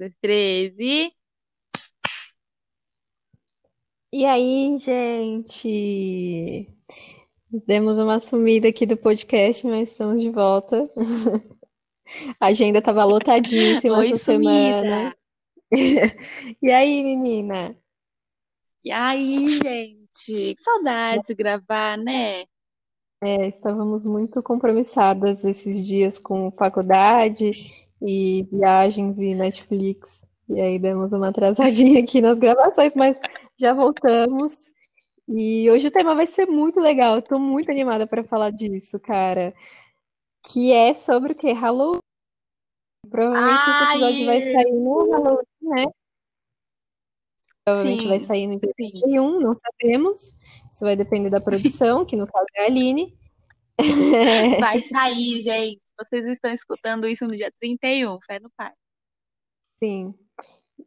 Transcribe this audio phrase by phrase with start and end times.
[0.00, 1.12] dois, três e.
[4.10, 6.66] E aí, gente?
[7.66, 10.90] Demos uma sumida aqui do podcast, mas estamos de volta.
[12.40, 15.14] A agenda estava lotadíssima Oi, essa semana.
[16.60, 17.78] E aí, menina?
[18.82, 20.00] E aí, gente?
[20.24, 22.44] Que saudade de gravar, né?
[23.22, 30.26] É, estávamos muito compromissadas esses dias com faculdade e viagens e Netflix.
[30.48, 33.20] E aí demos uma atrasadinha aqui nas gravações, mas
[33.56, 34.70] já voltamos.
[35.28, 37.16] E hoje o tema vai ser muito legal.
[37.16, 39.54] Eu tô muito animada para falar disso, cara.
[40.48, 41.52] Que é sobre o quê?
[41.52, 42.00] Halloween.
[43.08, 45.84] Provavelmente esse episódio vai Ai, sair no Halloween, né?
[47.64, 48.90] Provavelmente vai sim, sair no dia sim.
[48.92, 50.32] 31, não sabemos.
[50.70, 53.16] Isso vai depender da produção, que no caso é a Aline.
[54.58, 55.80] Vai sair, gente.
[56.00, 58.72] Vocês estão escutando isso no dia 31, fé no pai.
[59.82, 60.14] Sim.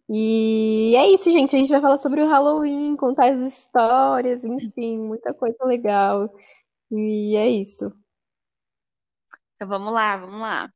[0.09, 1.55] E é isso, gente.
[1.55, 6.33] A gente vai falar sobre o Halloween, contar as histórias, enfim, muita coisa legal.
[6.91, 7.91] E é isso.
[9.55, 10.69] Então vamos lá, vamos lá.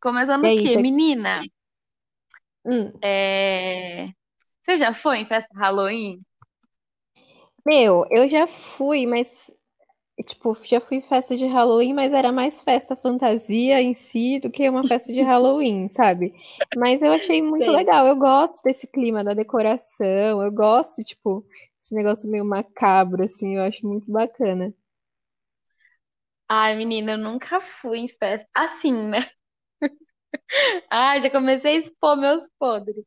[0.00, 0.68] Começando E o é quê?
[0.70, 0.80] isso.
[0.80, 1.42] Menina,
[2.64, 2.92] Hum.
[3.02, 4.04] é...
[4.62, 6.18] você já foi em festa Halloween?
[7.64, 9.52] Meu, eu já fui, mas
[10.24, 14.68] tipo, já fui festa de Halloween, mas era mais festa fantasia em si do que
[14.68, 16.32] uma festa de Halloween, sabe?
[16.74, 17.70] Mas eu achei muito Sei.
[17.70, 18.06] legal.
[18.06, 20.42] Eu gosto desse clima da decoração.
[20.42, 21.44] Eu gosto, tipo,
[21.78, 24.74] esse negócio meio macabro assim, eu acho muito bacana.
[26.48, 29.18] Ai, menina, eu nunca fui em festa assim, né?
[30.90, 33.04] Ai, já comecei a expor meus podres.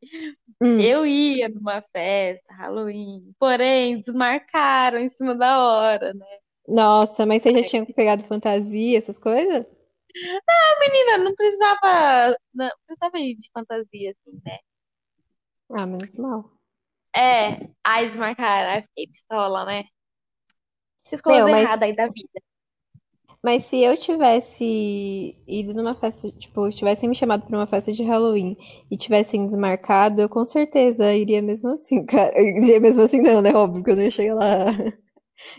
[0.62, 0.78] Hum.
[0.80, 6.26] Eu ia numa festa Halloween, porém desmarcaram em cima da hora, né?
[6.70, 9.66] Nossa, mas você já tinha pegado fantasia, essas coisas?
[10.80, 14.58] Menina, não precisava, não precisava ir de fantasia assim, né?
[15.70, 16.60] Ah, menos mal.
[17.14, 19.84] É, aí desmarcaram, aí fiquei pistola, né?
[21.04, 22.40] Essas Meu, coisas mas, erradas aí da vida.
[23.42, 28.02] mas se eu tivesse ido numa festa, tipo, tivessem me chamado pra uma festa de
[28.02, 28.56] Halloween
[28.90, 32.32] e tivessem desmarcado, eu com certeza iria mesmo assim, cara.
[32.38, 33.54] Eu iria mesmo assim, não, né?
[33.54, 34.66] Óbvio que eu não ia chegar lá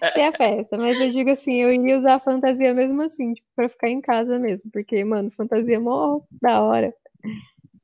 [0.09, 3.47] sem a festa, mas eu digo assim, eu iria usar a fantasia mesmo assim, tipo,
[3.55, 6.93] pra ficar em casa mesmo, porque, mano, fantasia é mó da hora.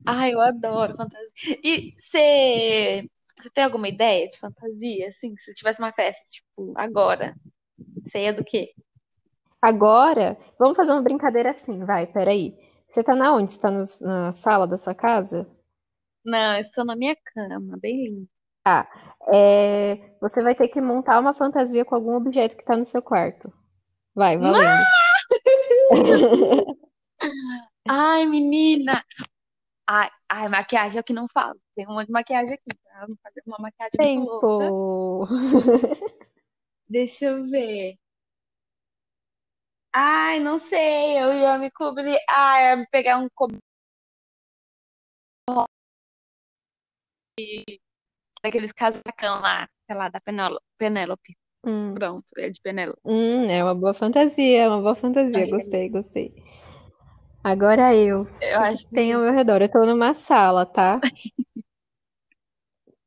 [0.06, 1.58] Ai, eu adoro fantasia.
[1.62, 5.36] E você, você tem alguma ideia de fantasia, assim?
[5.36, 7.34] Se tivesse uma festa, tipo, agora,
[8.04, 8.74] você ia do quê?
[9.62, 12.56] Agora, vamos fazer uma brincadeira assim, vai, peraí.
[12.88, 13.52] Você tá na onde?
[13.52, 15.46] Você tá no- na sala da sua casa?
[16.24, 18.28] Não, eu estou na minha cama, bem linda.
[18.68, 18.86] Tá.
[19.32, 23.00] É, você vai ter que montar uma fantasia com algum objeto que tá no seu
[23.00, 23.50] quarto.
[24.14, 24.84] Vai, valendo.
[27.88, 29.02] Ai, menina!
[29.86, 31.58] Ai, ai, maquiagem é o que não falo.
[31.74, 33.06] Tem um monte de maquiagem aqui, tá?
[33.06, 33.92] Vou fazer uma maquiagem.
[33.96, 35.26] Tempo.
[36.86, 37.96] Deixa eu ver.
[39.94, 42.18] Ai, não sei, eu ia me cobrir.
[42.28, 43.62] Ai, eu ia pegar um cobertor
[48.42, 50.20] daqueles casacão lá, sei lá, da
[50.78, 51.36] Penélope.
[51.64, 53.00] Hum, Pronto, é de Penélope.
[53.04, 55.42] hum, é uma boa fantasia, é uma boa fantasia.
[55.42, 56.34] Acho que Gostei, gostei.
[57.42, 58.22] Agora eu.
[58.22, 59.62] O é- eu que que acho tem ao meu redor?
[59.62, 61.00] Eu tô numa sala, tá?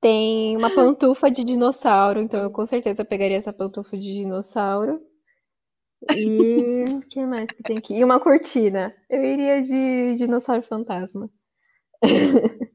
[0.02, 5.00] Tem uma pantufa de dinossauro, então eu com certeza pegaria essa pantufa de dinossauro.
[6.14, 7.94] E o que mais que tem aqui?
[7.96, 8.96] E uma cortina.
[9.10, 11.30] Eu iria de dinossauro fantasma.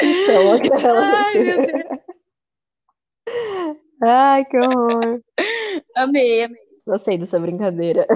[0.00, 0.70] De aquelas.
[0.94, 1.84] Ai, meu Deus.
[4.02, 5.22] Ai, que horror.
[5.96, 6.62] Amei, amei.
[6.86, 8.06] Gostei dessa brincadeira.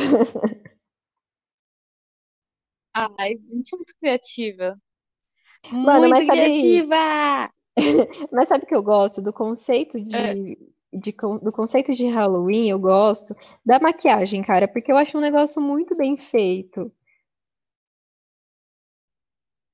[2.95, 4.79] Ai, gente, é muito criativa.
[5.71, 7.51] Mano, Muito mas sabe, criativa!
[8.33, 10.35] mas sabe que eu gosto do conceito É.
[10.35, 10.59] de,
[10.93, 13.35] de con- do conceito de Halloween, eu gosto
[13.65, 16.93] da maquiagem, cara, porque eu acho um negócio muito bem feito.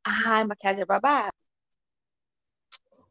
[0.04, 1.32] Ai, maquiagem é babado.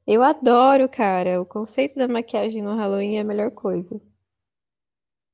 [0.06, 1.42] Eu adoro, cara.
[1.42, 4.00] O conceito da maquiagem no Halloween é a melhor coisa.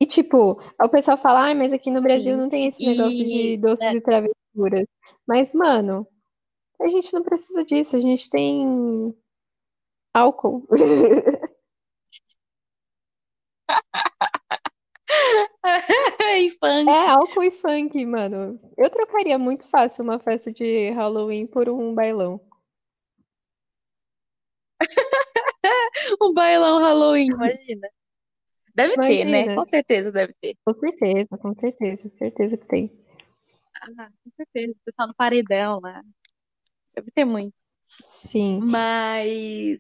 [0.02, 2.42] E tipo, o pessoal fala, ai, mas aqui no Brasil Sim.
[2.42, 4.86] não tem esse negócio de E doces e travessuras.
[5.28, 6.08] Mas, mano,
[6.82, 9.14] a gente não precisa disso, a gente tem
[10.14, 10.68] álcool.
[16.38, 16.90] e funk.
[16.90, 18.60] É álcool e funk, mano.
[18.78, 22.40] Eu trocaria muito fácil uma festa de Halloween por um bailão.
[26.22, 27.90] Um bailão Halloween, imagina.
[28.74, 29.42] Deve ter, né?
[29.42, 29.56] Imagina.
[29.56, 30.56] Com certeza deve ter.
[30.66, 33.06] Com certeza, com certeza, certeza que tem.
[33.82, 34.74] Ah, com certeza.
[34.74, 36.02] O pessoal no paredão lá.
[36.96, 37.54] Deve ter muito.
[38.02, 38.60] Sim.
[38.62, 39.80] Mas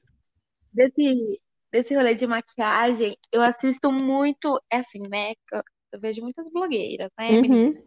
[0.73, 1.41] desse,
[1.71, 5.33] desse rolê de maquiagem, eu assisto muito, é assim, né?
[5.51, 7.29] Eu, vejo muitas blogueiras, né?
[7.31, 7.83] Uhum.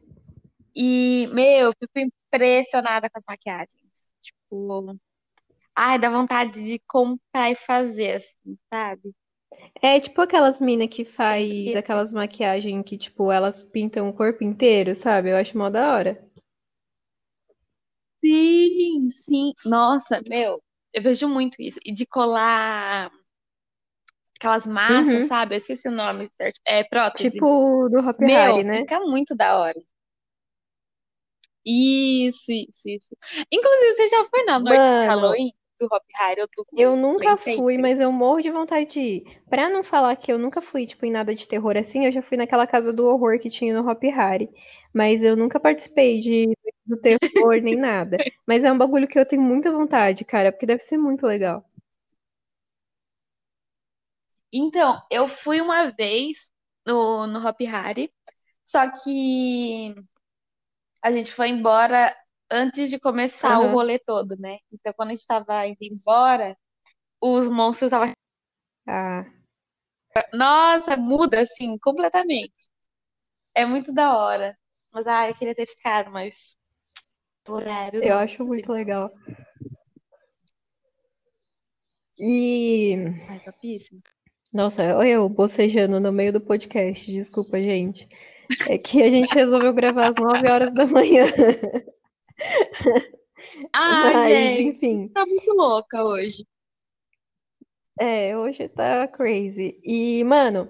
[0.74, 4.08] E, meu, eu fico impressionada com as maquiagens.
[4.20, 4.96] Tipo,
[5.76, 9.14] ai, dá vontade de comprar e fazer, assim, sabe?
[9.82, 14.42] É tipo aquelas minas que faz porque, aquelas maquiagens que, tipo, elas pintam o corpo
[14.42, 15.30] inteiro, sabe?
[15.30, 16.18] Eu acho mó da hora.
[18.20, 19.52] sim, sim.
[19.64, 21.78] Nossa, meu, eu vejo muito isso.
[21.84, 23.10] E de colar
[24.38, 25.26] aquelas massas, Uhum.
[25.26, 25.54] sabe?
[25.54, 26.60] Eu esqueci o nome certo.
[26.64, 27.40] É prótese.
[27.40, 28.86] Tipo do Hopi Hari, Meu, né?
[28.86, 29.80] fica muito da hora.
[31.64, 33.16] Isso, isso, isso.
[33.52, 36.96] Inclusive, você já foi na noite de Mano, Halloween do Hop Hari ou eu do
[36.96, 37.82] nunca Nem fui, Sempre?
[37.82, 39.40] mas eu morro de vontade de ir.
[39.48, 42.22] Pra não falar que eu nunca fui, tipo, em nada de terror assim, eu já
[42.22, 44.48] fui naquela casa do horror que tinha no Hopi Hari.
[44.92, 46.56] Mas eu nunca participei de
[46.86, 48.16] do terror nem nada.
[48.46, 51.64] Mas é um bagulho que eu tenho muita vontade, cara, porque deve ser muito legal.
[54.52, 56.50] Então, eu fui uma vez
[56.86, 58.12] no, no Hop Hari,
[58.64, 59.94] só que
[61.02, 62.14] a gente foi embora
[62.52, 63.72] antes de começar o Aham.
[63.72, 64.58] rolê todo, né?
[64.70, 66.56] Então, quando a gente tava indo embora,
[67.20, 68.12] os monstros estavam.
[68.86, 69.24] Ah,
[70.32, 72.70] Nossa, muda assim, completamente.
[73.54, 74.56] É muito da hora.
[74.92, 76.54] Mas, ah, eu queria ter ficado, mas
[77.48, 79.10] o horário eu acho ir muito legal.
[82.18, 82.94] E,
[83.28, 84.02] Ai, topíssimo.
[84.52, 88.06] nossa, eu bocejando no meio do podcast, desculpa, gente.
[88.68, 91.24] É que a gente resolveu gravar às 9 horas da manhã.
[93.72, 96.46] Ai, Mas, gente, enfim, tá muito louca hoje.
[97.98, 99.80] é, hoje tá crazy.
[99.84, 100.68] E, mano,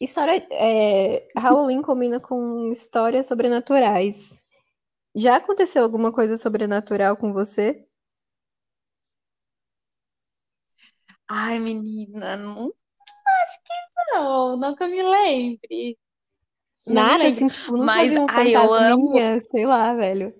[0.00, 4.44] história, é, Halloween combina com histórias sobrenaturais.
[5.14, 7.84] Já aconteceu alguma coisa sobrenatural com você?
[11.28, 12.72] Ai, menina, não,
[14.12, 15.98] não, não que eu me lembre.
[16.86, 17.28] Não me Nada, lembro.
[17.28, 19.12] assim, tipo, nunca Mas, vi um ai, eu amo.
[19.50, 20.39] sei lá, velho.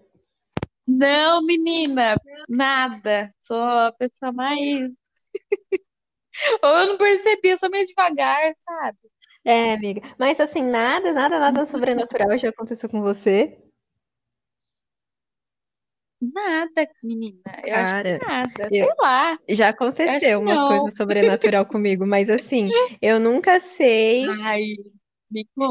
[0.87, 2.17] Não, menina,
[2.49, 3.33] nada.
[3.43, 4.91] Sou a pessoa mais.
[6.63, 8.99] Ou eu não percebi, eu sou meio devagar, sabe?
[9.45, 10.03] É, amiga.
[10.19, 13.59] Mas, assim, nada, nada, nada sobrenatural já aconteceu com você?
[16.21, 17.41] Nada, menina.
[17.65, 18.69] Eu acho que Cara, nada.
[18.69, 19.39] Sei eu, lá.
[19.49, 20.69] já aconteceu umas não.
[20.69, 22.69] coisas sobrenatural comigo, mas assim,
[23.01, 24.61] eu nunca sei, Ai.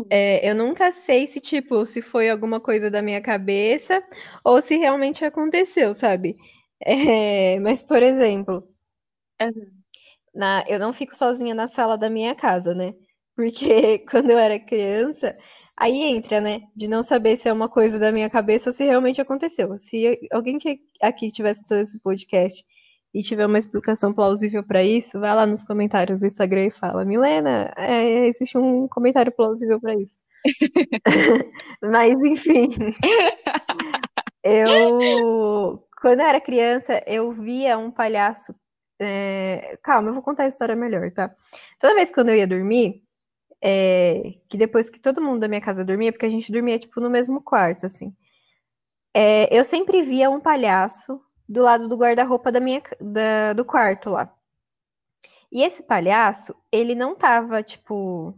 [0.10, 4.04] É, eu nunca sei se, tipo, se foi alguma coisa da minha cabeça
[4.44, 6.38] ou se realmente aconteceu, sabe?
[6.82, 8.66] É, mas, por exemplo,
[9.42, 9.54] Aham.
[10.34, 12.94] na, eu não fico sozinha na sala da minha casa, né?
[13.36, 15.38] Porque quando eu era criança,
[15.78, 16.62] aí entra, né?
[16.76, 19.78] De não saber se é uma coisa da minha cabeça ou se realmente aconteceu.
[19.78, 22.64] Se alguém que aqui tivesse escutando esse podcast
[23.14, 27.06] e tiver uma explicação plausível para isso, vai lá nos comentários do Instagram e fala:
[27.06, 30.20] Milena, é, existe um comentário plausível para isso.
[31.82, 32.70] Mas, enfim,
[34.44, 35.84] eu.
[36.02, 38.56] Quando eu era criança, eu via um palhaço.
[39.02, 41.34] é, Calma, eu vou contar a história melhor, tá?
[41.80, 43.04] Toda vez que eu ia dormir,
[43.62, 47.02] é, que depois que todo mundo da minha casa dormia, porque a gente dormia, tipo,
[47.02, 48.14] no mesmo quarto, assim.
[49.14, 51.19] É, eu sempre via um palhaço
[51.50, 54.34] do lado do guarda-roupa da minha, da- do quarto lá.
[55.52, 58.34] E esse palhaço, ele não tava, tipo,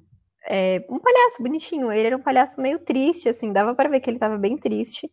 [0.46, 4.10] é, um palhaço bonitinho, ele era um palhaço meio triste, assim, dava pra ver que
[4.10, 5.12] ele tava bem triste,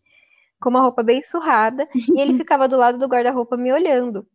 [0.61, 4.27] com uma roupa bem surrada, e ele ficava do lado do guarda-roupa me olhando.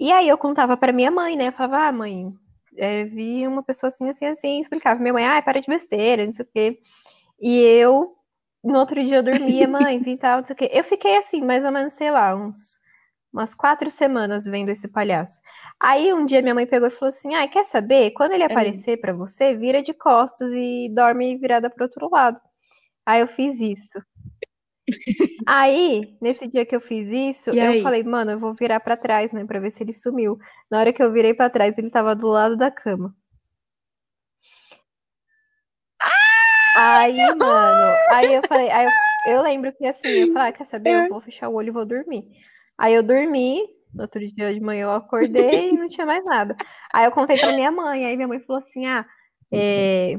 [0.00, 1.48] E aí eu contava pra minha mãe, né?
[1.48, 2.32] Eu falava, ah, mãe,
[2.76, 5.00] é, vi uma pessoa assim, assim, assim, explicava.
[5.00, 6.80] Minha mãe, ah, para de besteira, não sei o quê.
[7.40, 8.16] E eu,
[8.64, 10.70] no outro dia eu dormia, mãe, vi tal, não sei o quê.
[10.72, 12.78] Eu fiquei assim, mais ou menos, sei lá, uns,
[13.34, 15.40] umas quatro semanas vendo esse palhaço.
[15.80, 18.12] Aí um dia minha mãe pegou e falou assim, ah, quer saber?
[18.12, 18.48] Quando ele Aham.
[18.50, 22.40] aparecer pra você, vira de costas e dorme virada pro outro lado.
[23.06, 24.00] Aí eu fiz isso.
[25.46, 27.82] Aí, nesse dia que eu fiz isso, E eu aí?
[27.82, 30.38] falei, mano, eu vou virar pra trás, né, pra ver se ele sumiu.
[30.70, 33.14] Na hora que eu virei pra trás, ele tava do lado da cama.
[36.72, 38.92] Aí, mano, aí eu falei, aí eu,
[39.24, 40.90] eu lembro que assim, eu falei, ah, quer saber?
[40.90, 42.24] Eu vou fechar o olho e vou dormir.
[42.78, 43.62] Aí eu dormi,
[43.94, 46.56] no outro dia de manhã eu acordei e não tinha mais nada.
[46.92, 49.06] Aí eu contei pra minha mãe, aí minha mãe falou assim, ah,
[49.52, 50.14] é,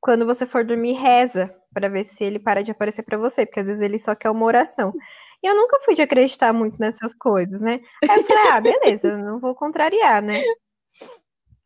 [0.00, 3.60] quando você for dormir, reza pra ver se ele para de aparecer pra você, porque
[3.60, 4.94] às vezes ele só quer uma oração.
[5.42, 7.80] E eu nunca fui de acreditar muito nessas coisas, né?
[8.08, 10.40] Aí eu falei, ah, beleza, não vou contrariar, né?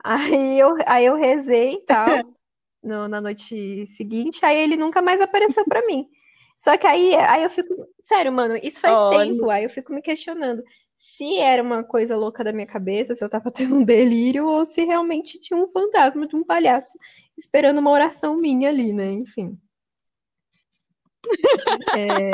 [0.02, 2.24] Aí eu, aí eu rezei e tal,
[2.82, 6.08] no- na noite seguinte, aí ele nunca mais apareceu pra mim.
[6.60, 7.74] Só que aí, aí eu fico.
[8.02, 9.24] Sério, mano, isso faz Olha.
[9.24, 9.48] tempo.
[9.48, 10.62] Aí eu fico me questionando
[10.94, 14.66] se era uma coisa louca da minha cabeça, se eu tava tendo um delírio, ou
[14.66, 16.98] se realmente tinha um fantasma de um palhaço
[17.36, 19.10] esperando uma oração minha ali, né?
[19.10, 19.58] Enfim.
[21.96, 22.30] É,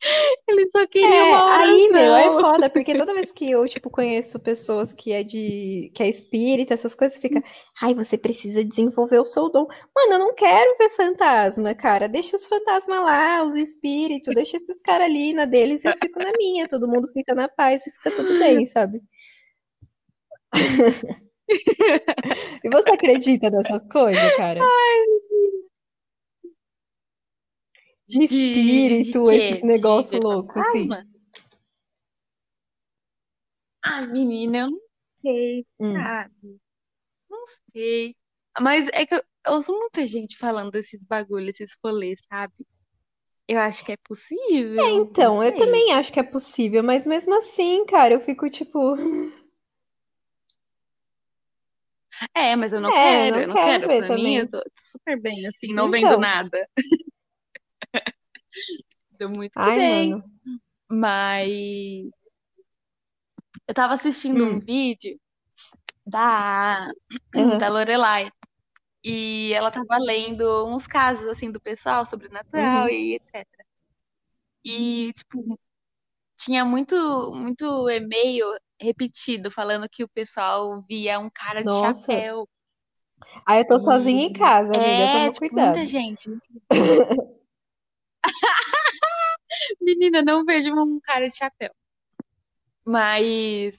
[0.48, 4.38] Ele só queria É, aí, meu, é foda, porque toda vez que eu, tipo, conheço
[4.38, 7.42] pessoas que é de, que é espírita, essas coisas, fica,
[7.80, 9.66] ai, você precisa desenvolver o seu dom.
[9.94, 12.08] Mano, eu não quero ver fantasma, cara.
[12.08, 16.18] Deixa os fantasmas lá, os espíritos, deixa esses caras ali na deles e eu fico
[16.18, 16.68] na minha.
[16.68, 19.00] Todo mundo fica na paz e fica tudo bem, sabe?
[22.62, 24.60] E você acredita nessas coisas, cara?
[28.08, 30.88] De De, espírito, de esses negócios loucos, assim.
[33.82, 34.80] Ah, menina, eu não
[35.22, 35.92] sei, Hum.
[35.92, 36.60] sabe?
[37.30, 38.16] Não sei.
[38.60, 42.54] Mas é que eu, eu ouço muita gente falando desses bagulhos, esses rolês, sabe?
[43.48, 47.34] Eu acho que é possível, não Então, eu também acho que é possível, mas mesmo
[47.36, 48.96] assim, cara, eu fico tipo,
[52.34, 53.86] É, mas eu não é, quero, não eu não quero quero.
[53.86, 54.48] ver Pra mim, eu também.
[54.48, 56.68] tô tô super bem, assim, não vendo Então, nada.
[59.18, 60.10] Tô muito ai, bem.
[60.10, 60.24] mano.
[60.90, 62.10] Mas
[63.66, 65.18] eu tava assistindo um Hum, vídeo
[66.06, 66.90] da,
[67.34, 68.30] aham, da Lorelai.
[69.04, 72.90] E ela tava lendo uns casos, assim, do pessoal, sobrenatural uhum.
[72.90, 73.46] e etc.
[74.64, 75.58] E, tipo,
[76.38, 76.96] tinha muito,
[77.34, 78.46] muito e-mail
[78.80, 82.12] repetido falando que o pessoal via um cara de Nossa.
[82.12, 82.48] chapéu.
[83.46, 86.28] Aí eu tô sozinha em E casa, amiga, é, toma tipo, muita gente.
[86.28, 86.48] muita-
[89.80, 91.70] Menina, não vejo um cara de chapéu.
[92.86, 93.78] Mas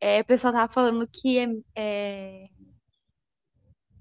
[0.00, 1.46] é, o pessoal tava falando que é,
[1.76, 2.48] é,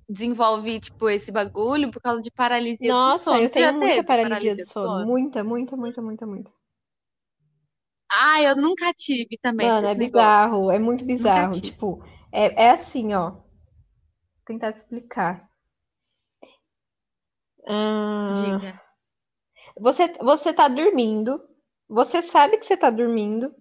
[0.08, 3.40] desenvolve, tipo, esse bagulho por causa de paralisia do Nossa, sono.
[3.40, 4.88] eu Você tenho muita paralisia do paralisia do sono.
[4.90, 5.06] sono?
[5.06, 6.52] Muita, muita, muita, muita, muita.
[8.12, 10.12] Ah, eu nunca tive também Mano, é negócios.
[10.12, 11.60] bizarro, é muito bizarro.
[11.60, 13.32] Tipo, é, é assim, ó.
[13.32, 13.44] Vou
[14.46, 15.50] tentar te explicar.
[17.68, 18.83] Ah, Diga.
[19.80, 21.40] Você, você tá dormindo,
[21.90, 23.54] você sabe que você tá dormindo,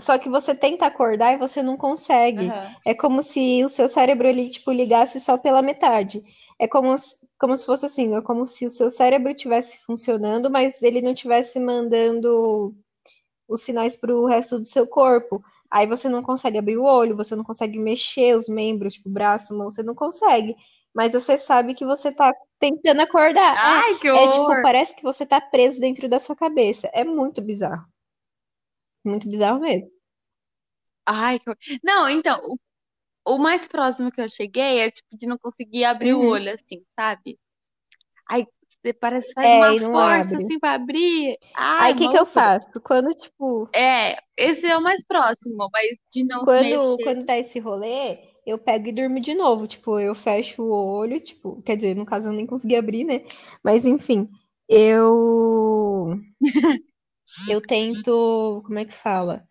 [0.00, 2.48] Só que você tenta acordar e você não consegue.
[2.50, 2.76] Aham.
[2.86, 6.22] É como se o seu cérebro ele, tipo, ligasse só pela metade.
[6.58, 10.50] É como, se- como se fosse assim, é como se o seu cérebro estivesse funcionando,
[10.50, 12.74] mas ele não estivesse mandando
[13.48, 15.42] os sinais para o resto do seu corpo.
[15.70, 19.56] Aí você não consegue abrir o olho, você não consegue mexer os membros, tipo, braço,
[19.56, 20.54] mão, você não consegue.
[20.94, 23.58] Mas você sabe que você tá tentando acordar.
[23.66, 24.60] Ai, que É, é tipo, horror!
[24.60, 26.88] parece que você tá preso dentro da sua cabeça.
[26.92, 27.84] É muito bizarro.
[29.04, 29.90] Muito bizarro mesmo.
[31.06, 31.58] Ai, que horror.
[31.82, 32.40] Não, então,
[33.26, 36.26] o, o mais próximo que eu cheguei é, tipo, de não conseguir abrir o Uhum.
[36.26, 37.38] olho, assim, sabe?
[38.28, 38.46] Aí
[38.84, 40.38] você parece que faz É, uma força, abre.
[40.38, 41.38] assim, pra abrir.
[41.76, 42.80] Aí Ai, o que que eu faço?
[42.82, 46.98] Quando, tipo, É, esse é o mais próximo, mas de não se quando, mexer.
[47.00, 49.66] quando dá esse rolê, eu pego e durmo de novo.
[49.66, 53.24] Tipo, eu fecho o olho, tipo, quer dizer, no caso eu nem consegui abrir, né?
[53.62, 54.28] Mas enfim,
[54.68, 56.18] eu
[57.48, 59.44] eu tento, como é que fala?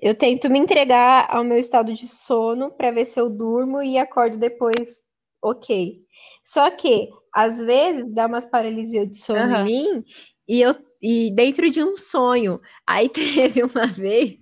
[0.00, 3.98] Eu tento me entregar ao meu estado de sono para ver se eu durmo e
[3.98, 5.04] acordo depois,
[5.42, 6.00] ok.
[6.44, 9.64] Só que às vezes dá umas paralisia de sono em Aham.
[9.64, 10.04] mim
[10.48, 12.60] e eu e dentro de um sonho.
[12.86, 14.36] Aí teve uma vez,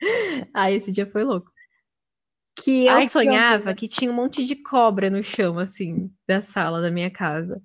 [0.54, 1.50] ah, esse dia foi louco,
[2.56, 3.74] que eu Ai, que sonhava horror.
[3.74, 7.62] que tinha um monte de cobra no chão assim da sala da minha casa.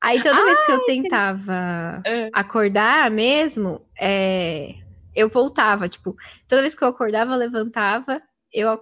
[0.00, 4.74] Aí toda vez que eu tentava Ah, acordar mesmo, é,
[5.14, 6.14] eu voltava, tipo,
[6.46, 8.80] toda vez que eu acordava, eu levantava, eu,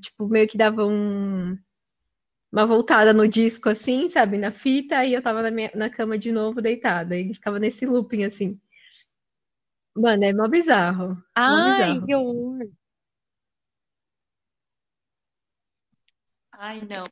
[0.00, 1.56] tipo, meio que dava um-
[2.52, 6.18] uma voltada no disco, assim, sabe, na fita, e eu tava na, minha- na cama
[6.18, 8.60] de novo, deitada, e ficava nesse looping, assim.
[10.02, 12.06] Mano, é mó bizarro, mó Ai, bizarro.
[12.06, 12.68] que horror.
[16.58, 17.06] Ai, não.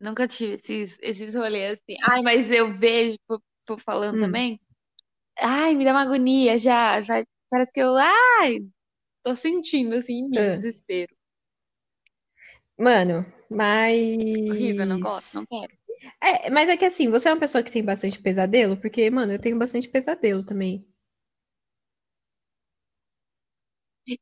[0.00, 1.96] Nunca tive esses, esses rolês assim.
[2.02, 4.60] Ai, mas eu vejo, tô, tô falando Hum, também.
[5.38, 7.00] Ai, me dá uma agonia já.
[7.00, 8.60] Vai, parece que eu, ai,
[9.22, 10.56] tô sentindo assim em mim, ah.
[10.56, 11.14] desespero.
[12.76, 13.24] Mano,
[14.50, 15.34] Horrível, não gosto, mas...
[15.34, 15.72] não quero.
[16.20, 18.76] É, mas é que assim, você é uma pessoa que tem bastante pesadelo?
[18.76, 20.84] Porque, mano, eu tenho bastante pesadelo também.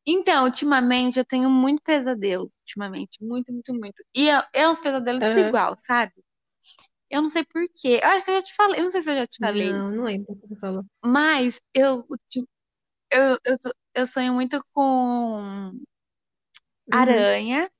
[0.06, 2.50] Então, ultimamente eu tenho muito pesadelo.
[2.62, 4.02] Ultimamente, muito, muito, muito.
[4.14, 5.48] E é, é uns pesadelos Aham.
[5.48, 6.12] igual, sabe?
[7.10, 8.00] Eu não sei por quê.
[8.02, 9.72] Eu acho que eu já te falei, eu não sei se eu já te falei.
[9.72, 10.84] Não, não lembro o que você falou.
[11.04, 12.04] Mas eu,
[13.10, 13.56] eu, eu,
[13.94, 15.72] eu sonho muito com
[16.88, 16.98] Uhum.
[16.98, 17.70] aranha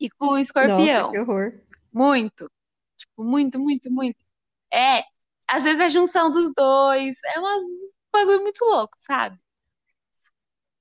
[0.00, 1.12] e com Nossa, que escorpião.
[1.18, 1.52] horror.
[1.92, 2.50] Muito.
[2.98, 4.24] Tipo, muito, muito, muito.
[4.72, 5.04] É.
[5.48, 7.16] Às vezes é a junção dos dois.
[7.34, 9.38] É umas um bagulho muito louco, sabe?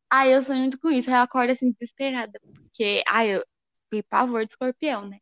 [0.10, 1.10] Ai, eu sonho muito com isso.
[1.10, 2.39] Aí eu acordo assim, desesperada.
[2.63, 3.46] Porque, ai, eu
[3.89, 5.20] tenho pavor de escorpião, né?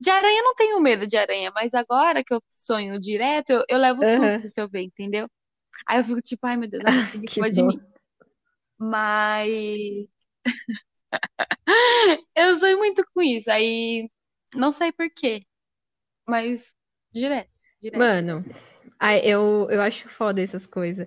[0.00, 3.64] De aranha eu não tenho medo de aranha, mas agora que eu sonho direto, eu,
[3.68, 4.38] eu levo Aham.
[4.38, 5.28] susto se eu ver, entendeu?
[5.86, 7.80] Aí eu fico tipo, ai meu Deus, alguém se Que mim.
[8.78, 10.08] Mas
[12.34, 13.50] eu sonho muito com isso.
[13.50, 14.10] Aí
[14.54, 15.42] não sei por quê,
[16.28, 16.74] mas
[17.12, 18.42] direto, direto, Mano,
[19.24, 21.06] eu, eu acho foda essas coisas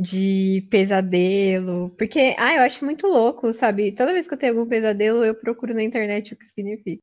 [0.00, 3.92] de pesadelo, porque, ah, eu acho muito louco, sabe?
[3.94, 7.02] Toda vez que eu tenho algum pesadelo, eu procuro na internet o que significa.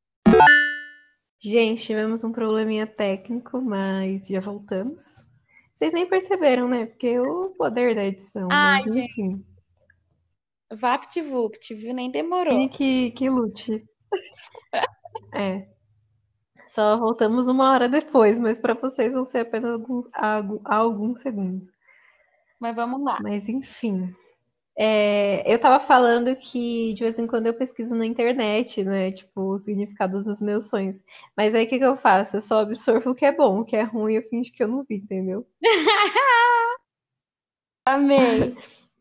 [1.42, 5.24] Gente, tivemos um probleminha técnico, mas já voltamos.
[5.74, 6.86] Vocês nem perceberam, né?
[6.86, 9.46] Porque o poder da edição, Ai, mas gente, enfim.
[10.74, 11.94] VaptVupt, viu?
[11.94, 12.60] Nem demorou.
[12.60, 13.84] E que, que lute.
[15.34, 15.68] É.
[16.66, 21.68] Só voltamos uma hora depois, mas para vocês vão ser apenas alguns, algu- alguns segundos.
[22.60, 23.20] Mas vamos lá.
[23.22, 24.14] Mas enfim.
[24.78, 29.12] É, eu tava falando que de vez em quando eu pesquiso na internet, né?
[29.12, 31.04] Tipo, os significados dos meus sonhos.
[31.36, 32.38] Mas aí o que, que eu faço?
[32.38, 34.68] Eu só absorvo o que é bom, o que é ruim eu finjo que eu
[34.68, 35.48] não vi, entendeu?
[37.88, 38.56] Amei.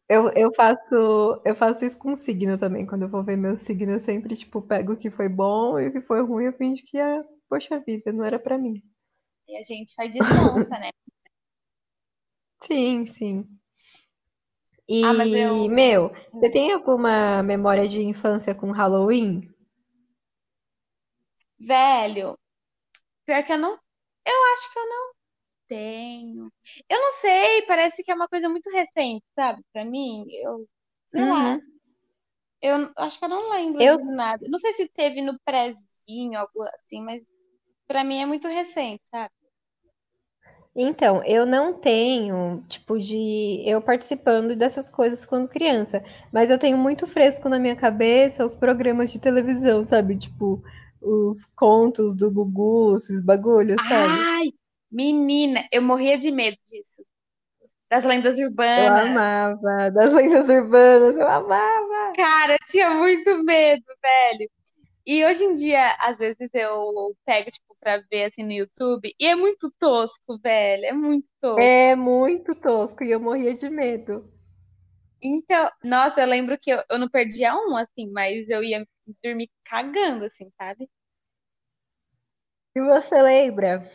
[0.09, 2.87] Eu, eu faço eu faço isso com signo também.
[2.87, 5.89] Quando eu vou ver meu signo, eu sempre, tipo, pego o que foi bom e
[5.89, 8.83] o que foi ruim eu finjo que, ah, poxa vida, não era pra mim.
[9.49, 10.91] E a gente faz de sonsa, né?
[12.65, 13.59] Sim, sim.
[15.01, 15.71] Ah, mas E, eu.
[15.71, 19.43] meu, você tem alguma memória de infância com Halloween?
[21.59, 22.39] Velho,
[23.27, 23.75] pior que eu não.
[24.27, 25.15] Eu acho que eu não
[25.69, 26.53] tenho.
[26.91, 29.63] Eu não sei, parece que é uma coisa muito recente, sabe?
[29.73, 30.69] Pra mim, eu.
[31.11, 31.59] Sei lá.
[31.59, 31.75] Uhum.
[32.61, 34.47] Eu acho que eu não lembro Eu, de nada.
[34.49, 37.23] Não sei se teve no prezinho, algo assim, mas
[37.89, 39.33] pra mim é muito recente, sabe?
[40.77, 46.77] Então, eu não tenho, tipo, de eu participando dessas coisas quando criança, mas eu tenho
[46.77, 50.17] muito fresco na minha cabeça os programas de televisão, sabe?
[50.17, 50.63] Tipo,
[51.01, 54.27] os contos do Gugu, esses bagulhos, sabe?
[54.41, 54.53] Ai,
[54.91, 57.05] menina, eu morria de medo disso.
[57.89, 59.11] Das lendas Eu urbanas.
[59.11, 62.13] amava, das lendas urbanas, eu amava.
[62.17, 64.51] Cara, eu tinha muito medo, velho.
[65.07, 69.27] E hoje em dia, às vezes eu pego, tipo, pra ver assim no YouTube, e
[69.29, 70.87] é muito tosco, velho.
[70.87, 71.77] É muito tosco.
[71.81, 74.31] É muito tosco e eu morria de medo.
[75.23, 78.87] Então, nossa, eu lembro que eu, eu não perdia um, assim, mas eu ia
[79.23, 80.89] dormir cagando, assim, sabe?
[82.77, 83.91] E você lembra?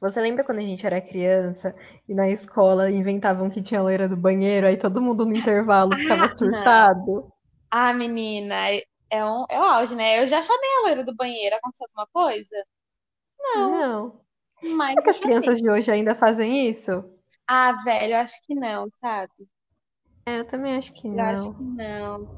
[0.00, 1.74] Você lembra quando a gente era criança
[2.08, 6.32] e na escola inventavam que tinha loira do banheiro, aí todo mundo no intervalo ficava
[6.32, 6.86] Ah, não.
[6.88, 7.32] surtado?
[7.70, 8.56] Ah, menina,
[9.10, 10.20] é um, é o auge, né?
[10.22, 11.56] Eu já chamei a loira do banheiro.
[11.56, 12.56] Aconteceu alguma coisa?
[13.38, 14.20] Não, Não.
[14.62, 17.04] mas Será que as crianças de hoje ainda fazem isso?
[17.48, 19.32] Ah, velho, eu acho que não, sabe?
[20.26, 21.62] É, eu também acho que Eu acho que não.
[21.62, 22.28] não.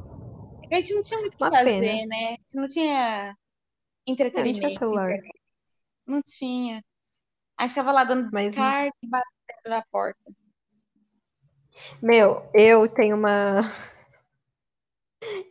[0.71, 2.03] É a gente não tinha muito o que Uma pena.
[2.03, 2.17] fazer, né?
[2.29, 3.37] A gente não tinha
[4.33, 5.11] É, não tinha entretenimento, celular.
[5.11, 5.41] internet.
[6.07, 6.85] Não tinha.
[7.59, 10.33] A gente ficava lá dando Mas, carta e batendo na porta.
[12.03, 13.61] meu, eu tenho uma.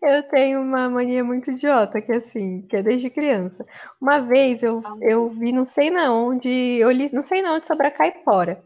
[0.01, 3.65] Eu tenho uma mania muito idiota, que é assim, que é desde criança.
[3.99, 7.67] Uma vez eu, eu vi não sei na onde, eu li não sei na onde
[7.67, 8.63] sobre a caipora.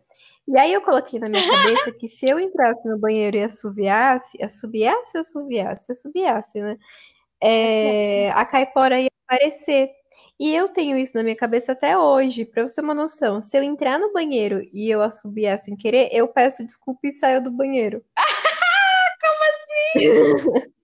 [0.47, 4.43] E aí eu coloquei na minha cabeça que se eu entrasse no banheiro e assobiasse,
[4.43, 5.91] assobiasse ou assobiasse?
[5.91, 6.77] Assobiasse, né?
[7.41, 8.31] É.
[8.31, 9.91] A caipora ia aparecer.
[10.39, 13.41] E eu tenho isso na minha cabeça até hoje, pra você ter uma noção.
[13.41, 17.43] Se eu entrar no banheiro e eu assobiar sem querer, eu peço desculpa e saio
[17.43, 18.03] do banheiro.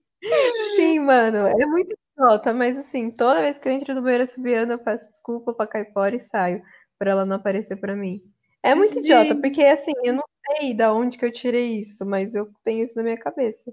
[0.76, 4.72] Sim, mano, é muito idiota, mas assim, toda vez que eu entro no banheiro assobiando,
[4.72, 6.62] eu peço desculpa pra caipora e saio,
[6.98, 8.20] pra ela não aparecer pra mim.
[8.62, 10.24] É muito idiota, Gente, porque assim, eu não
[10.58, 13.72] sei da onde que eu tirei isso, mas eu tenho isso na minha cabeça.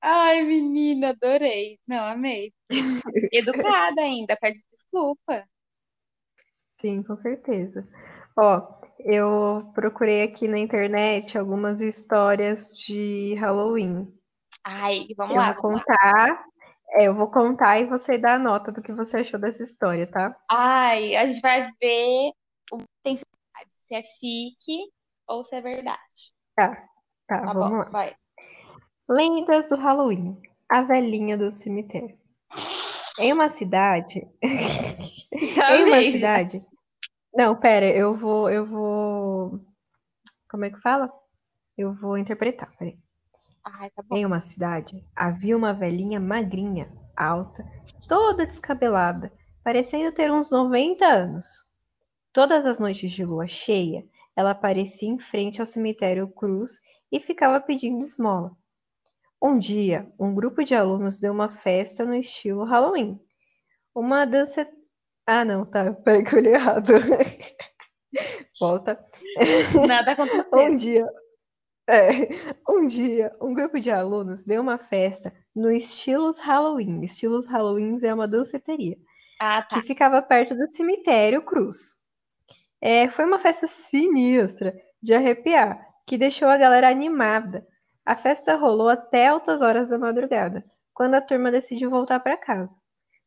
[0.00, 1.78] ai, menina, adorei.
[1.86, 2.52] Não, amei.
[3.32, 5.46] Educada ainda, pede desculpa.
[6.80, 7.86] Sim, com certeza.
[8.36, 8.62] Ó,
[9.00, 14.12] eu procurei aqui na internet algumas histórias de Halloween.
[14.64, 15.84] Ai, vamos Eu lá, vou vamos lá.
[15.84, 16.44] contar,
[16.90, 20.06] é, eu vou contar e você dá a nota do que você achou dessa história,
[20.06, 20.36] tá?
[20.50, 22.32] Ai, a gente vai ver
[22.72, 22.78] o
[23.84, 24.90] se é fique
[25.26, 26.32] ou se é verdade.
[26.56, 26.74] Tá,
[27.26, 27.90] tá, Tá bom, vamos lá.
[27.90, 28.16] vai.
[29.08, 30.40] Lendas do Halloween.
[30.68, 32.18] A velhinha do cemitério.
[33.18, 34.26] Em uma cidade.
[35.54, 36.64] Já em uma cidade.
[37.34, 38.50] Não, pera, eu vou.
[38.50, 39.60] Eu vou.
[40.48, 41.12] Como é que fala?
[41.76, 42.98] Eu vou interpretar, peraí.
[43.64, 44.16] Ai, tá bom.
[44.16, 47.64] Em uma cidade havia uma velhinha magrinha, alta,
[48.08, 51.64] toda descabelada, parecendo ter uns 90 anos.
[52.32, 54.04] Todas as noites de lua cheia,
[54.36, 58.56] ela aparecia em frente ao cemitério Cruz e ficava pedindo esmola.
[59.40, 63.20] Um dia, um grupo de alunos deu uma festa no estilo Halloween.
[63.94, 64.68] Uma dança.
[65.26, 65.92] Ah, não, tá.
[65.92, 66.92] Peraí que eu errado.
[68.60, 68.98] Volta.
[69.86, 70.44] Nada aconteceu.
[70.52, 71.06] Um dia,
[71.88, 72.28] é,
[72.68, 77.02] um dia, um grupo de alunos deu uma festa no Estilos Halloween.
[77.04, 78.96] Estilos Halloween é uma danceteria
[79.40, 79.80] Ah, tá.
[79.80, 81.96] que ficava perto do cemitério Cruz.
[82.80, 87.66] É, foi uma festa sinistra, de arrepiar, que deixou a galera animada.
[88.06, 92.76] A festa rolou até altas horas da madrugada, quando a turma decidiu voltar para casa.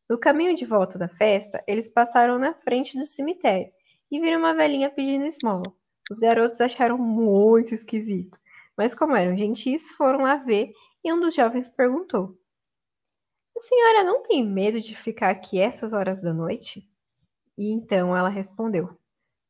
[0.08, 3.70] No caminho de volta da festa, eles passaram na frente do cemitério
[4.10, 5.72] e viram uma velhinha pedindo esmola.
[6.10, 8.38] Os garotos acharam muito esquisito,
[8.78, 10.72] mas como eram gentis, foram lá ver
[11.04, 12.38] e um dos jovens perguntou:
[13.56, 16.88] A senhora não tem medo de ficar aqui essas horas da noite?
[17.58, 18.96] E então ela respondeu: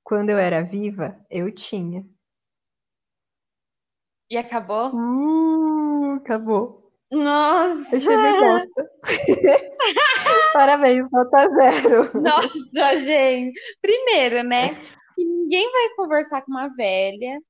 [0.02, 2.06] Quando eu era viva, eu tinha.
[4.30, 4.94] E acabou?
[4.94, 6.90] Hum, acabou.
[7.12, 7.90] Nossa!
[7.90, 8.90] Bosta.
[10.54, 12.20] Parabéns, nota zero.
[12.20, 13.58] Nossa, gente.
[13.80, 14.74] Primeiro, né?
[15.14, 17.40] Que ninguém vai conversar com uma velha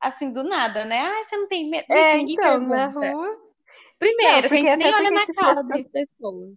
[0.00, 0.98] assim do nada, né?
[1.00, 1.86] Ah, você não tem medo?
[1.90, 3.12] É, ninguém então, na pergunta.
[3.12, 3.50] rua.
[3.98, 6.54] Primeiro, Não, que a gente nem olha na cara fosse- das pessoas.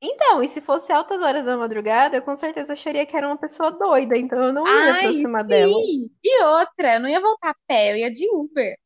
[0.00, 3.36] Então, e se fosse altas horas da madrugada, eu com certeza acharia que era uma
[3.38, 5.72] pessoa doida, então eu não ia Ai, aproximar dela.
[5.72, 6.10] sim.
[6.22, 8.76] E outra, eu não ia voltar a pé, eu ia de Uber.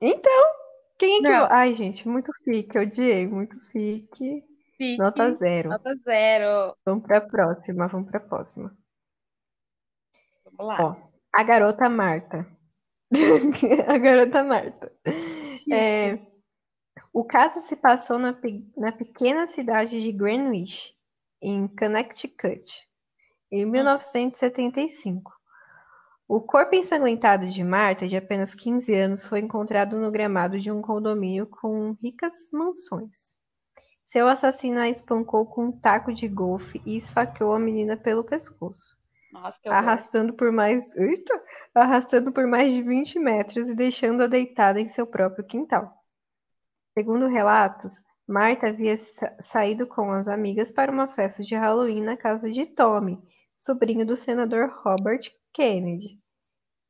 [0.00, 0.44] Então,
[0.98, 1.22] quem é que.
[1.28, 1.48] Não.
[1.50, 4.44] Ai, gente, muito fique, odiei, muito fique.
[4.76, 5.70] Fique, Nota zero.
[5.70, 6.76] nota zero.
[6.84, 8.76] Vamos pra próxima, vamos pra próxima.
[10.44, 10.76] Vamos lá.
[10.80, 10.96] Ó,
[11.32, 12.46] a garota Marta.
[13.88, 14.92] a garota Marta.
[15.70, 16.18] É,
[17.12, 20.96] o caso se passou na, pe- na pequena cidade de Greenwich,
[21.42, 22.88] em Connecticut,
[23.52, 25.32] em 1975.
[26.28, 30.82] O corpo ensanguentado de Marta, de apenas 15 anos, foi encontrado no gramado de um
[30.82, 33.36] condomínio com ricas mansões.
[34.04, 38.96] Seu assassino a espancou com um taco de golfe e esfaqueou a menina pelo pescoço.
[39.66, 41.42] Arrastando por mais, eita,
[41.74, 45.92] arrastando por mais de 20 metros e deixando-a deitada em seu próprio quintal.
[46.96, 52.16] Segundo relatos, Marta havia sa- saído com as amigas para uma festa de Halloween na
[52.16, 53.20] casa de Tommy,
[53.56, 55.20] sobrinho do senador Robert
[55.52, 56.22] Kennedy,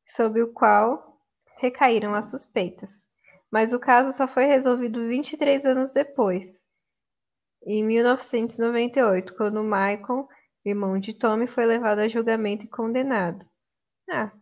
[0.07, 1.21] sob o qual
[1.59, 3.07] recaíram as suspeitas.
[3.51, 6.65] Mas o caso só foi resolvido 23 anos depois,
[7.67, 10.29] em 1998, quando Michael
[10.65, 13.45] irmão de Tommy, foi levado a julgamento e condenado.
[14.11, 14.33] Ah,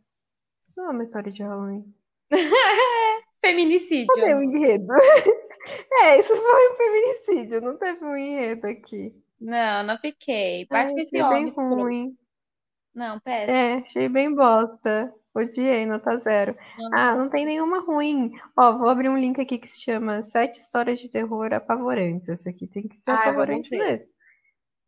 [0.60, 1.84] isso é uma história de Halloween.
[3.44, 4.06] Feminicídio.
[4.14, 4.86] Cadê o enredo?
[5.92, 9.14] É, isso foi um feminicídio, não teve um enredo aqui.
[9.40, 10.66] Não, não fiquei.
[10.70, 12.18] Ai, Bate com esse achei homem bem ruim.
[12.94, 13.56] Não, péssimo.
[13.56, 15.14] É, achei bem bosta.
[15.34, 16.54] Odiei, nota zero.
[16.92, 18.32] Ah, não tem nenhuma ruim.
[18.56, 22.28] Ó, vou abrir um link aqui que se chama Sete Histórias de Terror Apavorantes.
[22.28, 24.10] Essa aqui tem que ser Ai, vamos apavorante mesmo.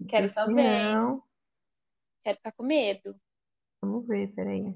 [0.09, 0.93] Quero Porque também.
[0.93, 1.23] senão-
[2.23, 3.15] Quero ficar com medo.
[3.81, 4.75] Vamos ver, peraí.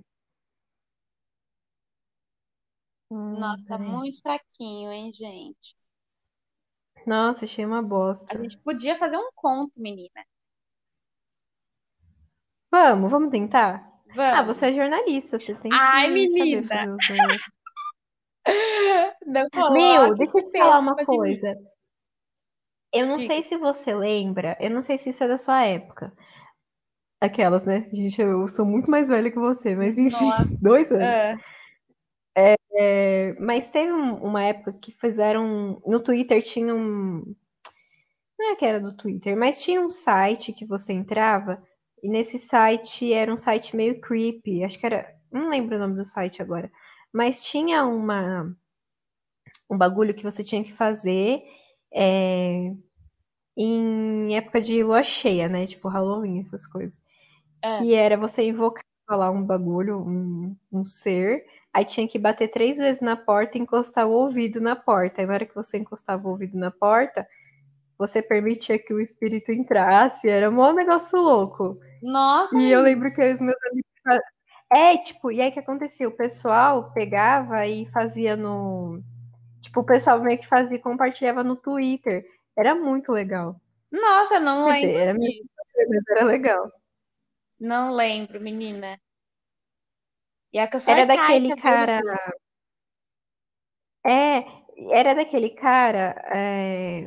[3.10, 3.90] Hum, Nossa, tá peraí.
[3.92, 5.74] muito fraquinho, hein, gente?
[7.06, 8.38] Nossa, achei uma bosta.
[8.38, 10.24] A gente podia fazer um conto, menina.
[12.70, 13.86] Vamos, vamos tentar?
[14.30, 14.56] Ah, Vamos.
[14.56, 16.68] você é jornalista, você tem que Ai, saber menina.
[16.68, 17.06] fazer os.
[19.26, 21.58] Não Meu, deixa eu te falar uma mim.
[22.92, 23.34] Eu não Diga.
[23.34, 26.12] sei se você lembra, eu não sei se isso é da sua época.
[27.20, 27.88] Aquelas, né?
[27.92, 30.44] Gente, eu sou muito mais velha que você, mas enfim, Nossa.
[30.62, 31.04] dois anos.
[31.06, 31.38] Ah,
[32.80, 35.82] É, mas teve um- uma época que fizeram.
[35.86, 37.34] No Twitter tinha um.
[38.38, 41.60] Não é que era do Twitter, mas tinha um site que você entrava,
[42.02, 44.62] e nesse site era um site meio creepy.
[44.64, 45.12] Acho que era.
[45.32, 46.70] Não lembro o nome do site agora.
[47.12, 48.54] Mas tinha uma.
[49.70, 51.42] Um bagulho que você tinha que fazer
[51.92, 52.72] é,
[53.56, 55.66] em época de lua cheia, né?
[55.66, 57.00] Tipo Halloween, essas coisas.
[57.62, 57.78] É.
[57.78, 61.44] Que era você invocar lá um bagulho, um, um ser.
[61.72, 65.20] Aí tinha que bater três vezes na porta e encostar o ouvido na porta.
[65.20, 67.26] Aí na hora que você encostava o ouvido na porta,
[67.98, 70.28] você permitia que o espírito entrasse.
[70.28, 71.78] Era um negócio louco.
[72.02, 73.90] Nossa, E eu lembro que os meus amigos.
[74.70, 76.06] É, tipo, e aí o que acontecia?
[76.06, 79.02] O pessoal pegava e fazia no.
[79.62, 82.24] Tipo, o pessoal meio que fazia, compartilhava no Twitter.
[82.56, 83.60] Era muito legal.
[83.90, 85.48] nossa, não Quer dizer, lembro era disso.
[85.88, 86.72] mas era legal.
[87.60, 88.98] Não lembro, menina.
[90.52, 92.00] E é que eu sou Era daquele cara.
[94.04, 94.44] É,
[94.92, 96.14] era daquele cara.
[96.34, 97.06] é,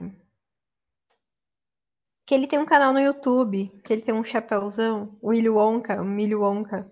[2.25, 6.41] Que ele tem um canal no YouTube, que ele tem um chapéuzão, Willy Wonka, Milho
[6.41, 6.89] Wonka.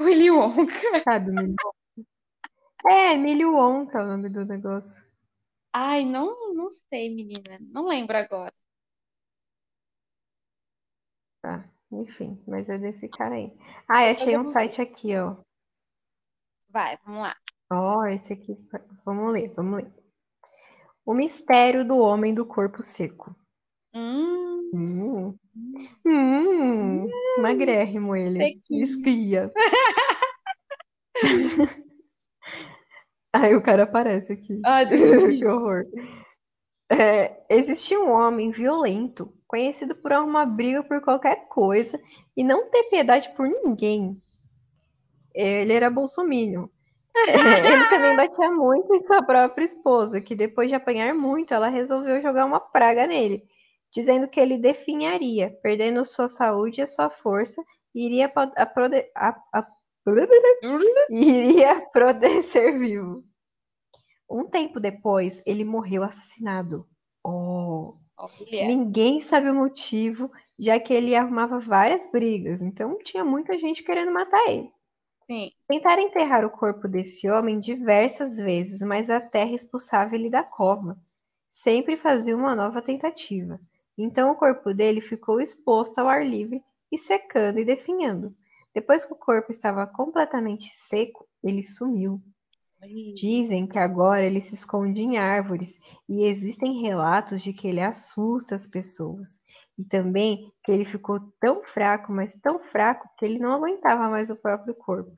[0.00, 1.02] Willy Wonka.
[1.04, 1.56] Sabe, milho
[2.88, 5.02] É, milho Wonka é o nome do negócio.
[5.72, 7.58] Ai, não, não sei, menina.
[7.60, 8.52] Não lembro agora.
[11.42, 13.52] Tá, enfim, mas é desse cara aí.
[13.88, 15.36] Ah, achei um site aqui, ó.
[16.68, 17.36] Vai, vamos lá.
[17.70, 18.56] Ó, esse aqui.
[19.04, 19.92] Vamos ler, vamos ler.
[21.04, 23.34] O mistério do homem do corpo seco.
[23.92, 25.36] Hum, Hum,
[26.04, 27.06] hum,
[27.42, 28.38] magrérrimo ele.
[28.38, 28.82] sequinho.
[28.82, 29.52] Esquia.
[33.32, 34.60] Aí o cara aparece aqui.
[34.64, 35.86] Ai, Deus me Que horror.
[36.90, 42.00] É, existia um homem violento, conhecido por arrumar briga por qualquer coisa
[42.36, 44.20] e não ter piedade por ninguém.
[45.32, 46.66] Ele era bolsominion.
[47.14, 47.20] É,
[47.72, 52.20] ele também batia muito em sua própria esposa, que depois de apanhar muito, ela resolveu
[52.20, 53.44] jogar uma praga nele,
[53.92, 57.62] dizendo que ele definharia, perdendo sua saúde e sua força,
[57.94, 59.66] e iria po- a prode- a- a-
[61.10, 63.24] iria apodrecer vivo.
[64.28, 66.86] Um tempo depois, ele morreu assassinado.
[67.24, 68.66] Oh, Olha.
[68.66, 74.12] ninguém sabe o motivo, já que ele arrumava várias brigas, então tinha muita gente querendo
[74.12, 74.72] matar ele.
[75.22, 75.50] Sim.
[75.68, 80.98] Tentaram enterrar o corpo desse homem diversas vezes, mas a terra expulsava ele da cova.
[81.48, 83.60] Sempre fazia uma nova tentativa.
[83.96, 88.34] Então o corpo dele ficou exposto ao ar livre e secando e definhando.
[88.74, 92.22] Depois que o corpo estava completamente seco, ele sumiu.
[93.14, 95.78] Dizem que agora ele se esconde em árvores
[96.08, 99.40] e existem relatos de que ele assusta as pessoas.
[99.78, 104.30] E também que ele ficou tão fraco, mas tão fraco, que ele não aguentava mais
[104.30, 105.12] o próprio corpo.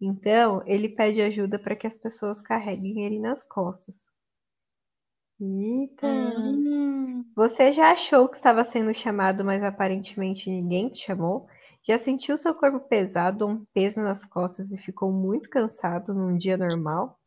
[0.00, 4.08] Então, ele pede ajuda para que as pessoas carreguem ele nas costas.
[5.40, 6.06] Eita!
[6.06, 11.48] Hum, Você já achou que estava sendo chamado, mas aparentemente ninguém te chamou?
[11.88, 16.36] Já sentiu seu corpo pesado ou um peso nas costas e ficou muito cansado num
[16.36, 17.18] dia normal?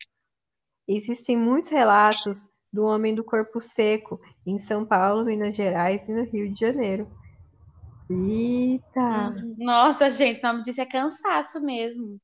[0.87, 6.23] Existem muitos relatos do homem do corpo seco em São Paulo, Minas Gerais e no
[6.23, 7.09] Rio de Janeiro.
[8.07, 9.33] Eita!
[9.35, 9.55] hum.
[9.57, 12.19] Nossa, gente, o nome disso é cansaço mesmo.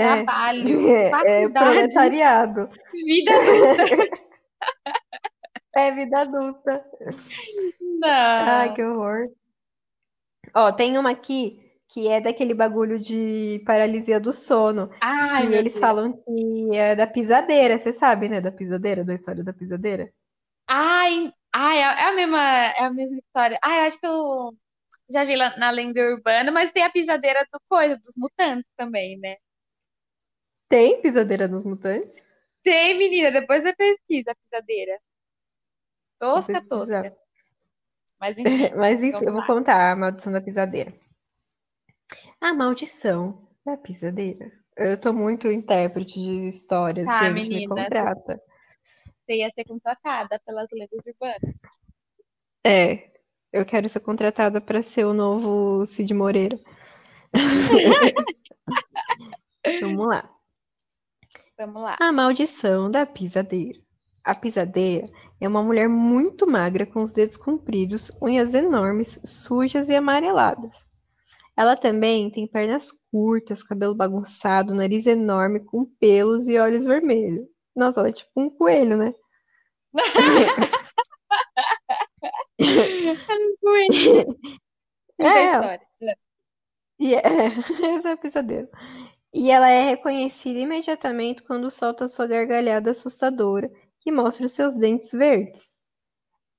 [0.00, 2.68] É, Trabalho, é, é proletariado.
[3.04, 4.22] vida adulta.
[5.74, 6.84] É vida adulta.
[7.80, 8.08] Não.
[8.10, 9.26] Ai, que horror.
[10.54, 14.88] Ó, tem uma aqui que é daquele bagulho de paralisia do sono.
[15.28, 15.78] Que meu eles Deus.
[15.78, 18.40] falam que é da pisadeira, você sabe, né?
[18.40, 20.12] Da pisadeira, da história da pisadeira.
[20.68, 23.58] Ai, ai, é é a mesma, é a mesma história.
[23.62, 24.56] Ai, eu acho que eu
[25.10, 29.18] já vi lá na lenda urbana, mas tem a pisadeira do coisa, dos mutantes também,
[29.20, 29.36] né?
[30.68, 32.26] Tem pisadeira nos mutantes?
[32.64, 34.98] Tem, menina, depois você pesquisa a pisadeira.
[36.18, 37.12] Tosca, tosca.
[38.22, 40.94] Mas enfim, Mas enfim, vamos eu vou contar a maldição da pisadeira.
[42.40, 44.52] A maldição da pisadeira.
[44.76, 48.40] Eu tô muito intérprete de histórias, Tá, gente, me menina, contrata.
[49.26, 51.56] você ia ser contratada pelas lendas urbanas.
[52.64, 53.10] É,
[53.52, 56.56] eu quero ser contratada para ser o novo Cid Moreira.
[59.80, 60.30] Vamos lá.
[61.58, 61.96] Vamos lá.
[62.00, 63.80] A maldição da pisadeira.
[64.24, 65.06] A pisadeira
[65.42, 70.86] é uma mulher muito magra com os dedos compridos, unhas enormes, sujas e amareladas.
[71.56, 77.44] Ela também tem pernas curtas, cabelo bagunçado, nariz enorme com pelos e olhos vermelhos.
[77.74, 79.12] Nossa, ela é tipo um coelho, né?
[85.18, 85.74] É, da ela.
[85.74, 85.86] história.
[86.98, 87.20] E é,
[87.96, 88.68] essa é a pisadeira.
[89.34, 93.70] E ela é reconhecida imediatamente quando solta sua gargalhada assustadora
[94.04, 95.76] e mostra os seus dentes verdes.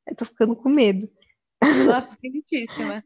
[0.07, 1.09] Eu tô ficando com medo.
[1.85, 3.03] Nossa, bonitíssima.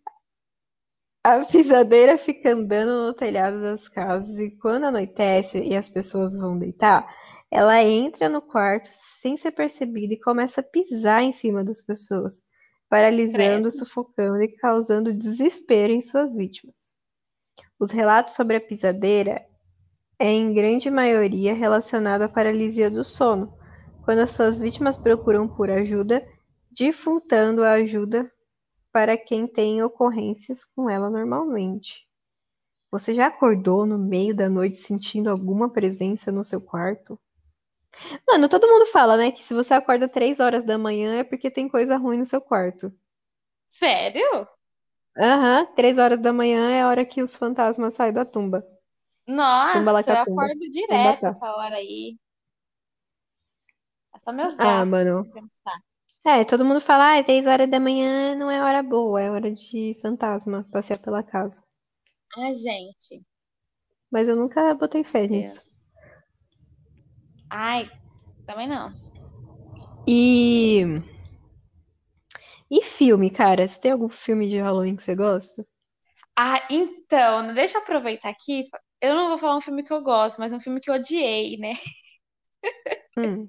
[1.23, 6.57] A pisadeira fica andando no telhado das casas e quando anoitece e as pessoas vão
[6.57, 7.05] deitar,
[7.51, 12.41] ela entra no quarto sem ser percebida e começa a pisar em cima das pessoas,
[12.89, 16.93] paralisando, sufocando e causando desespero em suas vítimas.
[17.79, 19.45] Os relatos sobre a pisadeira
[20.19, 23.56] é em grande maioria relacionado à paralisia do sono,
[24.07, 26.25] quando as suas vítimas procuram por ajuda,
[26.71, 28.31] dificultando a ajuda
[28.89, 32.07] para quem tem ocorrências com ela normalmente.
[32.89, 37.19] Você já acordou no meio da noite sentindo alguma presença no seu quarto?
[38.25, 41.51] Mano, todo mundo fala, né, que se você acorda três horas da manhã é porque
[41.51, 42.89] tem coisa ruim no seu quarto.
[43.69, 44.47] Sério?
[45.17, 48.65] Aham, três horas da manhã é a hora que os fantasmas saem da tumba.
[49.73, 50.43] Tumba Nossa, eu lacatumba.
[50.43, 51.29] acordo direto tá.
[51.29, 52.17] essa hora aí.
[54.27, 55.23] Só meus Ah, gatos mano.
[55.23, 55.79] que pensar.
[56.25, 59.51] É, todo mundo fala, ah, três horas da manhã não é hora boa, é hora
[59.51, 61.63] de fantasma passear pela casa.
[62.37, 63.25] Ai, gente.
[64.11, 65.29] mas eu nunca botei fé É.
[65.29, 65.61] nisso.
[67.49, 67.87] Ai,
[68.45, 68.95] também não.
[70.07, 70.83] E.
[72.71, 73.67] E filme, cara?
[73.67, 75.67] Você tem algum filme de Halloween que você gosta?
[76.35, 78.65] Ah, então, deixa eu aproveitar aqui.
[79.01, 81.57] Eu não vou falar um filme que eu gosto, mas um filme que eu odiei,
[81.57, 81.73] né?
[83.17, 83.47] Hum,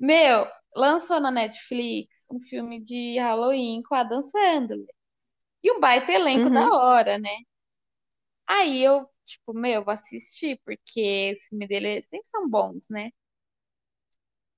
[0.00, 4.86] Meu, lançou na Netflix um filme de Halloween com a Adam Sandler.
[5.62, 6.72] E um baita elenco da uhum.
[6.74, 7.36] hora, né?
[8.46, 13.10] Aí eu, tipo, meu, vou assistir, porque os filmes dele sempre são bons, né?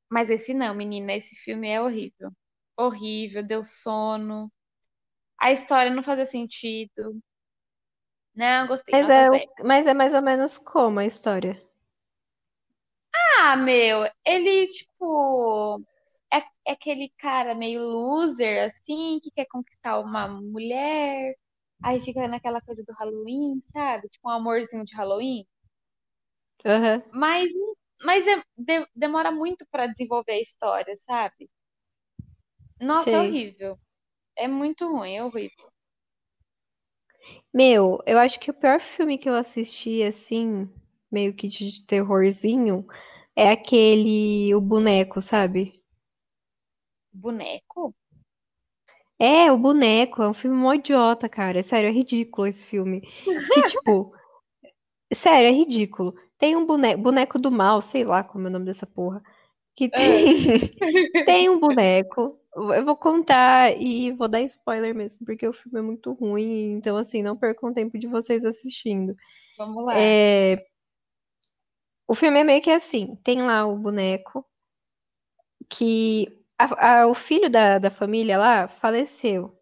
[0.09, 2.31] Mas esse não, menina, esse filme é horrível.
[2.77, 4.53] Horrível, deu sono.
[5.39, 7.21] A história não fazia sentido.
[8.35, 9.29] Não, gostei, Mas é,
[9.63, 11.61] mas é mais ou menos como a história?
[13.45, 15.83] Ah, meu, ele, tipo,
[16.33, 21.35] é, é aquele cara meio loser, assim, que quer conquistar uma mulher.
[21.83, 24.09] Aí fica naquela coisa do Halloween, sabe?
[24.09, 25.45] Tipo, um amorzinho de Halloween.
[26.65, 27.51] Aham, Mas,
[28.05, 31.49] mas é- de- demora muito pra desenvolver a história, sabe?
[32.81, 33.79] Nossa, é horrível.
[34.37, 35.73] É muito ruim, é horrível.
[37.53, 40.69] Meu, eu acho que o pior filme que eu assisti, assim,
[41.11, 42.87] meio que de terrorzinho,
[43.37, 45.83] é aquele O Boneco, sabe?
[47.13, 47.95] Boneco?
[49.19, 51.63] É, O Boneco, é um filme mó idiota, cara.
[51.63, 53.01] Sério, é ridículo esse filme.
[53.51, 54.13] Que, tipo,
[55.13, 56.15] sério, é ridículo.
[56.39, 59.23] Tem um boneco, boneco do mal, sei lá como é o nome dessa porra.
[59.77, 60.37] Que Ah, tem,
[61.27, 62.39] tem um boneco.
[62.55, 66.73] Eu vou contar e vou dar spoiler mesmo, porque o filme é muito ruim.
[66.75, 69.15] Então, assim, não percam tempo de vocês assistindo.
[69.57, 69.95] vamos lá.
[69.99, 70.65] É,
[72.13, 74.47] O filme é meio que assim: tem lá o boneco
[75.69, 76.27] que
[76.59, 79.59] a- a- o filho da, da família lá faleceu.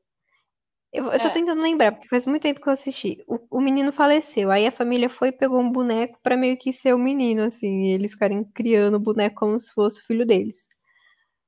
[0.92, 3.22] Eu, eu tô Ah, tentando lembrar, porque faz muito tempo que eu assisti.
[3.26, 6.72] O, o menino faleceu, aí a família foi e pegou um boneco pra meio que
[6.72, 10.26] ser o menino, assim, e eles ficarem criando o boneco como se fosse o filho
[10.26, 10.68] deles.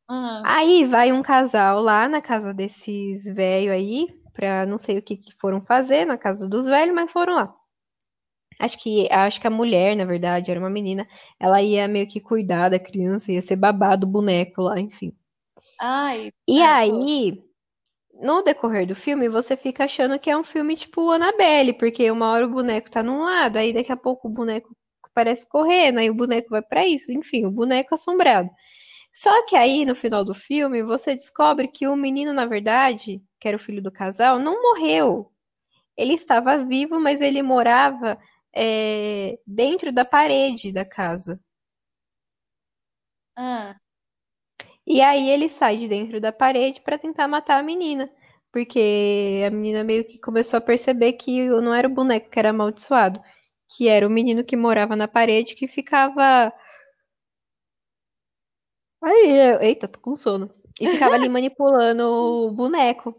[0.08, 5.02] ah, Aí vai um casal lá na casa desses velhos aí, pra não sei o
[5.02, 7.54] que que foram fazer na casa dos velhos, mas foram lá.
[8.58, 11.06] Acho que, acho que a mulher, na verdade, era uma menina,
[11.40, 15.12] ela ia meio que cuidar da criança, ia ser babá do boneco lá, enfim.
[15.78, 16.62] ai, E tô.
[16.62, 17.42] aí,
[18.22, 22.30] no decorrer do filme, você fica achando que é um filme tipo Annabelle, porque uma
[22.32, 24.76] hora o boneco tá num lado, aí daqui a pouco o boneco
[25.14, 28.50] parece correndo, aí o boneco vai pra isso, enfim, o boneco assombrado.
[29.14, 33.48] Só que aí, no final do filme, você descobre que o menino, na verdade, que
[33.48, 35.32] era o filho do casal, não morreu.
[35.96, 38.18] Ele estava vivo, mas ele morava,
[38.54, 41.40] é, dentro da parede da casa.
[43.36, 43.78] Ah,
[44.86, 48.10] E aí ele sai de dentro da parede para tentar matar a menina.
[48.52, 52.50] Porque a menina meio que começou a perceber que não era o boneco que era
[52.50, 53.20] amaldiçoado,
[53.76, 56.52] que era o menino que morava na parede que ficava.
[59.02, 60.52] Aí, eu- eita, tô com sono.
[60.80, 63.14] E ficava ali manipulando o boneco.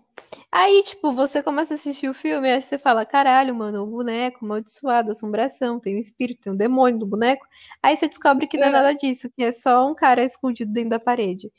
[0.51, 4.45] Aí, tipo, você começa a assistir o filme, aí você fala, caralho, mano, o boneco,
[4.45, 7.45] amaldiçoado, assombração, tem um espírito, tem um demônio do boneco.
[7.81, 10.71] Aí você descobre que não é ah, nada disso, que é só um cara escondido
[10.71, 11.51] dentro da parede.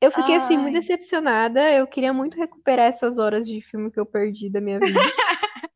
[0.00, 0.80] Eu fiquei, assim, muito ai.
[0.80, 1.60] decepcionada.
[1.70, 4.98] Eu queria muito recuperar essas horas de filme que eu perdi da minha vida.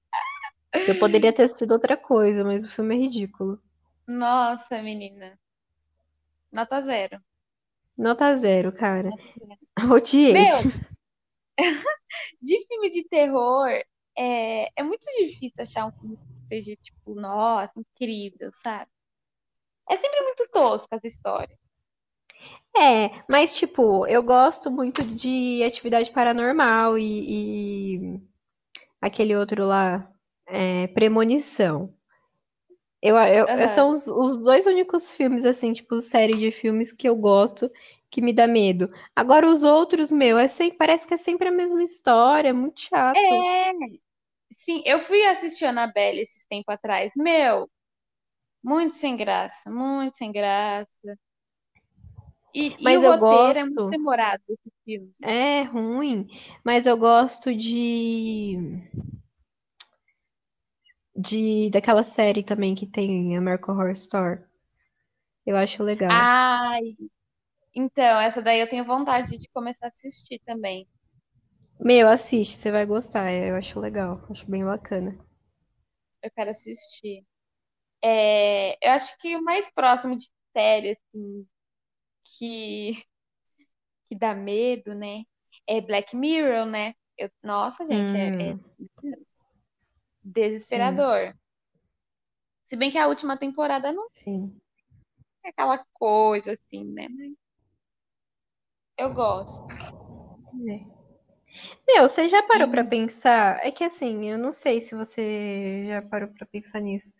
[0.86, 3.58] Eu poderia ter assistido outra coisa, mas o filme é ridículo.
[4.06, 5.38] Nossa, menina.
[6.52, 7.20] Nota zero.
[7.96, 9.10] Nota zero, cara.
[9.92, 10.32] Odiei.
[10.32, 10.58] Meu,
[12.40, 13.68] de filme de terror,
[14.16, 18.90] é, é muito difícil achar um filme que seja, tipo, nossa, incrível, sabe?
[19.88, 21.58] É sempre muito tosca as histórias.
[22.76, 28.20] É, mas, tipo, eu gosto muito de Atividade Paranormal e, e
[29.00, 30.12] aquele outro lá,
[30.46, 31.95] é, Premonição.
[33.02, 33.68] Eu, eu, Aham.
[33.68, 37.68] são os, os dois únicos filmes, assim, tipo, série de filmes que eu gosto,
[38.10, 38.88] que me dá medo.
[39.14, 42.80] Agora, os outros, meu, é sempre, parece que é sempre a mesma história, é muito
[42.80, 43.46] chato.
[43.48, 43.72] É,
[44.58, 47.12] sim, eu fui assistir Annabelle esses tempos atrás.
[47.16, 47.70] Meu,
[48.62, 50.88] muito sem graça, muito sem graça.
[52.62, 55.14] E, e Mas o eu roteiro é muito gosto, demorado esse filme.
[55.22, 56.26] é ruim,
[56.64, 58.56] mas eu gosto de,
[61.16, 64.40] de daquela série também que tem American Horror Story.
[65.44, 66.10] Eu acho legal.
[66.12, 66.96] Ai,
[67.74, 70.88] então, essa daí eu tenho vontade de começar a assistir também.
[71.78, 75.16] Meu, assiste, você vai gostar, eu acho legal, acho bem bacana.
[76.22, 77.24] Eu quero assistir.
[78.02, 81.46] É, eu acho que o mais próximo de série, assim,
[82.24, 83.04] que,
[84.08, 85.24] que dá medo, né?
[85.66, 86.94] É Black Mirror, né?
[87.18, 88.56] Eu, nossa, gente, é, é
[90.26, 91.06] Hum, sim.
[91.06, 91.34] desesperador.
[92.66, 94.60] Se bem que a última temporada não Sim.
[95.44, 97.08] é aquela coisa assim, né?
[97.08, 97.32] Mas
[98.98, 99.62] eu gosto.
[100.68, 100.96] É.
[101.86, 103.60] Meu, você já parou pra E, pensar?
[103.64, 107.12] É que assim, eu não sei se você já parou pra pensar nisso,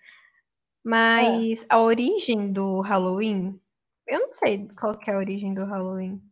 [0.85, 3.61] mas a origem do Halloween,
[4.07, 6.23] eu não sei qual que é a origem do Halloween.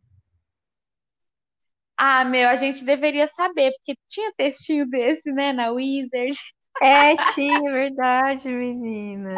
[1.97, 6.35] ah, meu, a gente deveria saber, porque tinha textinho desse, né, na Wizard.
[6.81, 9.35] É, tinha, verdade, menina.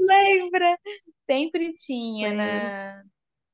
[0.00, 0.78] Lembra?
[1.26, 3.02] Sempre tinha na.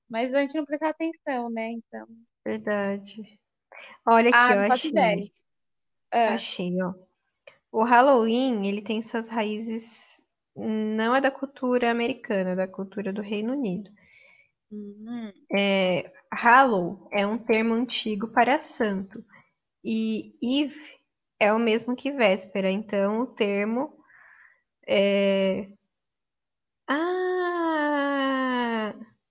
[0.09, 1.71] Mas a gente não prestava atenção, né?
[1.73, 2.07] Então.
[2.45, 3.39] verdade.
[4.07, 5.17] Olha aqui, Ah, eu faço ideia.
[5.17, 5.33] achei.
[6.13, 6.95] Ah, Achei, ó.
[7.73, 10.25] O Halloween, ele tem suas raízes,
[10.55, 13.91] não é da cultura americana, é da cultura do Reino Unido.
[14.71, 15.33] hum,
[16.33, 19.25] Hallow é um termo antigo para santo,
[19.83, 20.95] e Eve
[21.41, 23.93] é o mesmo que véspera, então o termo
[26.89, 27.75] Ah,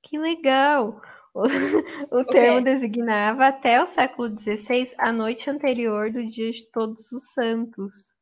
[0.02, 1.02] que legal!
[1.34, 1.44] O,
[2.12, 7.12] o o termo designava até o século XVI a noite anterior do Dia de Todos
[7.12, 8.16] os Santos.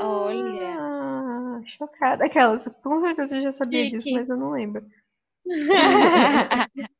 [0.00, 0.76] Olha.
[0.80, 2.24] Ah, chocada.
[2.26, 4.84] Aquelas, com certeza eu já sabia disso, mas eu não lembro.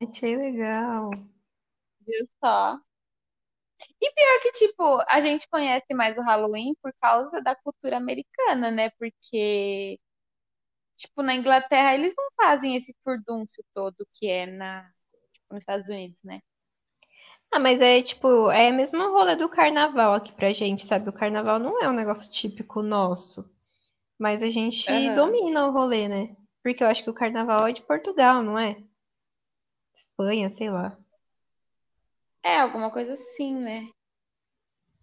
[0.00, 1.10] Achei legal.
[2.06, 2.78] Viu só?
[4.00, 8.70] E pior que, tipo, a gente conhece mais o Halloween por causa da cultura americana,
[8.70, 8.90] né?
[8.98, 9.98] Porque,
[10.96, 14.84] tipo, na Inglaterra eles não fazem esse furdúncio todo que é na,
[15.32, 16.40] tipo, nos Estados Unidos, né?
[17.50, 21.08] Ah, mas é tipo, é a mesma rolê do carnaval aqui pra gente, sabe?
[21.08, 23.48] O carnaval não é um negócio típico nosso.
[24.18, 25.14] Mas a gente Aham.
[25.14, 26.36] domina o rolê, né?
[26.62, 28.76] Porque eu acho que o carnaval é de Portugal, não é?
[29.94, 30.96] Espanha, sei lá.
[32.44, 33.88] É, alguma coisa assim, né?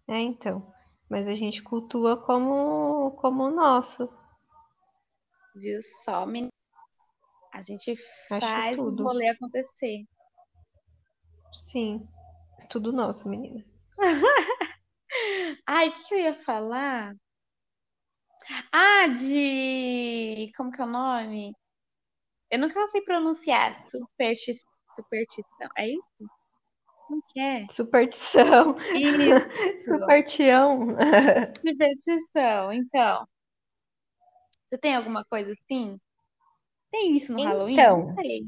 [0.08, 0.72] É, então.
[1.10, 4.08] Mas a gente cultua como, como o nosso.
[5.56, 6.52] Viu só, menina?
[7.52, 7.96] A gente
[8.28, 10.04] faz o rolê acontecer.
[11.52, 12.08] Sim.
[12.70, 13.64] Tudo nosso, menina.
[15.66, 17.14] Ai, o que que eu ia falar?
[18.72, 20.52] Ah, de.
[20.56, 21.52] Como que é o nome?
[22.50, 23.74] Eu nunca sei pronunciar.
[23.74, 24.54] Supersti...
[24.94, 25.68] Superstição.
[25.76, 26.41] É isso?
[27.12, 27.66] Como que é?
[27.68, 28.74] Superstição.
[28.94, 29.84] Isso.
[29.84, 30.96] Supertião.
[31.62, 32.72] Superstição.
[32.72, 33.28] Então,
[34.64, 36.00] você tem alguma coisa assim?
[36.90, 37.76] Tem isso no Halloween?
[37.76, 38.44] Não Então, sei.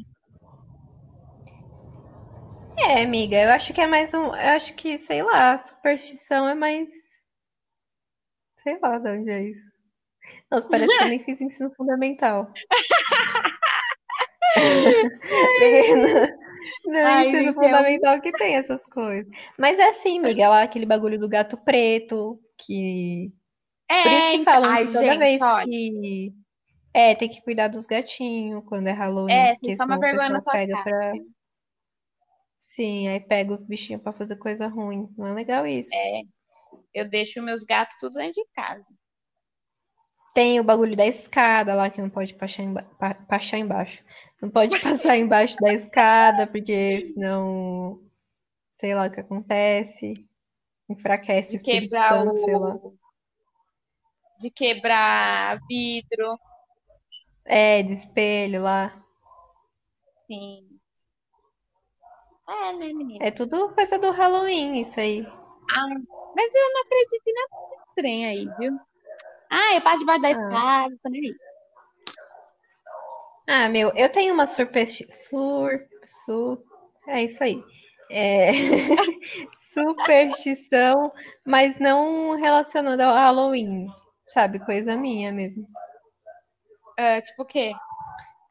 [2.79, 4.29] é, amiga, eu acho que é mais um.
[4.29, 6.91] Eu acho que, sei lá, superstição é mais.
[8.63, 9.71] Sei lá de onde é isso.
[10.51, 12.51] Nossa, parece que eu nem fiz ensino fundamental.
[16.85, 17.95] No Ai, ensino gente, é um.
[17.95, 19.31] fundamental que tem essas coisas.
[19.59, 23.33] Mas é assim, amiga, lá aquele bagulho do gato preto, que.
[24.03, 24.45] Por isso É, que então.
[24.45, 25.67] falam Ai, que toda gente, vez olha.
[25.67, 26.33] que.
[26.95, 30.75] É, tem que cuidar dos gatinhos quando é Halloween, É, porque senão vergonha na pega
[30.75, 30.85] cara.
[30.85, 31.13] pra.
[32.59, 35.09] Sim, aí pega os bichinhos pra fazer coisa ruim.
[35.17, 36.03] Não é legal isso.
[36.03, 36.23] É,
[36.95, 38.85] eu deixo meus gatos tudo dentro de casa.
[40.35, 42.83] Tem o bagulho da escada lá que não pode passar, emba
[43.27, 44.04] passar embaixo.
[44.45, 47.99] Não pode passar embaixo da escada, porque senão,
[48.69, 50.29] sei lá o que acontece.
[50.87, 52.75] Enfraquece o De Espírito quebrar Santo, sei lá.
[52.75, 52.99] o.
[54.39, 56.39] De quebrar vidro.
[57.47, 59.03] É, de espelho lá.
[60.27, 60.79] Sim.
[62.47, 63.25] É, né, menina?
[63.25, 65.27] É tudo coisa do Halloween, isso aí.
[65.27, 65.89] Ah,
[66.37, 67.49] mas eu não acredito em nada
[67.89, 68.79] estranho aí, viu?
[69.51, 71.35] Ah, eu passo debaixo da Ah, escada, tô nem aí.
[73.47, 75.11] Ah meu, eu tenho uma superstição.
[75.11, 76.63] Sur, sur,
[77.09, 77.63] é isso aí.
[78.11, 78.51] É...
[79.57, 81.13] superstição,
[81.45, 83.87] mas não relacionada ao Halloween,
[84.29, 84.59] sabe?
[84.59, 85.67] Coisa minha mesmo.
[86.99, 87.73] Ah, tipo o quê?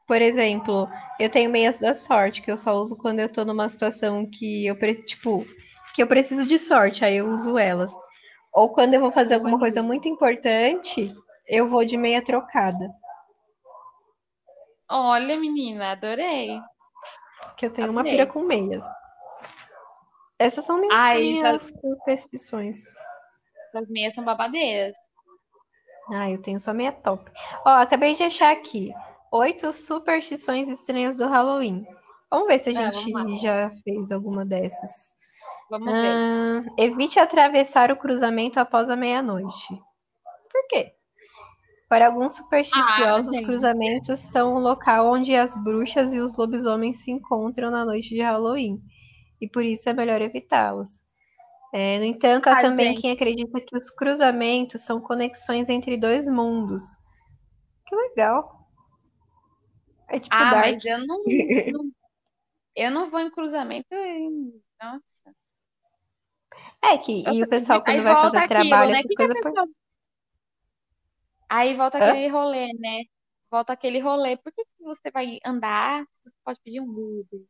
[0.08, 0.89] Por exemplo,
[1.20, 4.66] eu tenho meias da sorte, que eu só uso quando eu tô numa situação que
[4.66, 5.48] eu preciso, tipo,
[5.96, 7.94] que eu preciso de sorte, aí eu uso elas.
[8.54, 11.14] Ou quando eu vou fazer alguma coisa muito importante,
[11.48, 12.89] eu vou de meia trocada,
[14.89, 16.59] Olha, menina, adorei.
[17.57, 18.31] que eu tenho uma pira Adorei.
[18.34, 18.84] com meias.
[20.39, 21.36] Essas são minhas, Ai,
[21.81, 22.77] superstições.
[23.69, 24.95] essas meias são babadeiras.
[26.13, 27.31] Ah, eu tenho só meia top.
[27.65, 28.93] Ó, acabei de achar aqui
[29.31, 31.86] oito superstições estranhas do Halloween.
[32.29, 35.15] Vamos ver se a Ah, gente já fez alguma dessas.
[35.69, 36.07] vamos ver.
[36.07, 39.67] Ahn, evite atravessar o cruzamento após a meia-noite.
[40.51, 40.93] Por quê?
[41.94, 43.46] Para alguns Ah, supersticiosos, os gente.
[43.46, 48.20] cruzamentos são o local onde as bruxas e os lobisomens se encontram na noite de
[48.20, 48.82] Halloween,
[49.39, 51.04] e por isso é melhor evitá-los.
[51.72, 53.02] É, no entanto, há Ah, também gente.
[53.02, 56.82] quem acredita que os cruzamentos são conexões entre dois mundos.
[57.86, 58.68] Que legal.
[60.10, 60.74] É tipo Ah, Dark.
[60.74, 61.24] mas eu não,
[61.78, 61.91] não-
[62.76, 63.88] eu não vou em cruzamento.
[64.82, 65.36] Nossa.
[66.84, 68.98] É que, e o pessoal, quando vai fazer aquilo, trabalho, né?
[68.98, 69.36] essas Que coisas.
[71.56, 72.10] Aí volta Hã?
[72.10, 73.04] aquele rolê, né?
[73.51, 74.36] Volta aquele rolê.
[74.38, 77.41] Por que você vai andar se você pode pedir um Uber?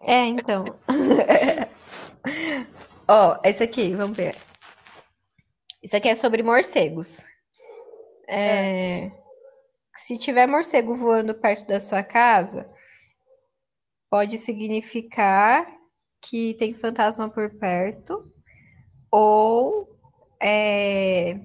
[0.00, 0.64] É, então.
[3.06, 4.34] Ó, esse aqui, vamos ver.
[5.82, 7.26] Isso aqui é sobre morcegos.
[8.26, 9.10] É,
[9.94, 12.74] Se tiver morcego voando perto da sua casa,
[14.08, 15.70] pode significar
[16.22, 18.32] que tem fantasma por perto,
[19.10, 19.94] ou,
[20.40, 21.38] é,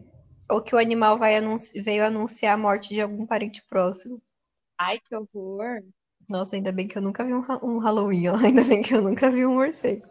[0.50, 4.22] ou que o animal vai anunci- veio anunciar a morte de algum parente próximo.
[4.78, 5.84] Ai, que horror.
[6.30, 9.02] Nossa, ainda bem que eu nunca vi um, ha- um Halloween, ainda bem que eu
[9.02, 10.08] nunca vi um morcego.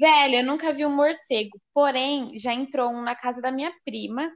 [0.00, 1.60] Velho, eu nunca vi um morcego.
[1.74, 4.30] Porém, já entrou um na casa da minha prima.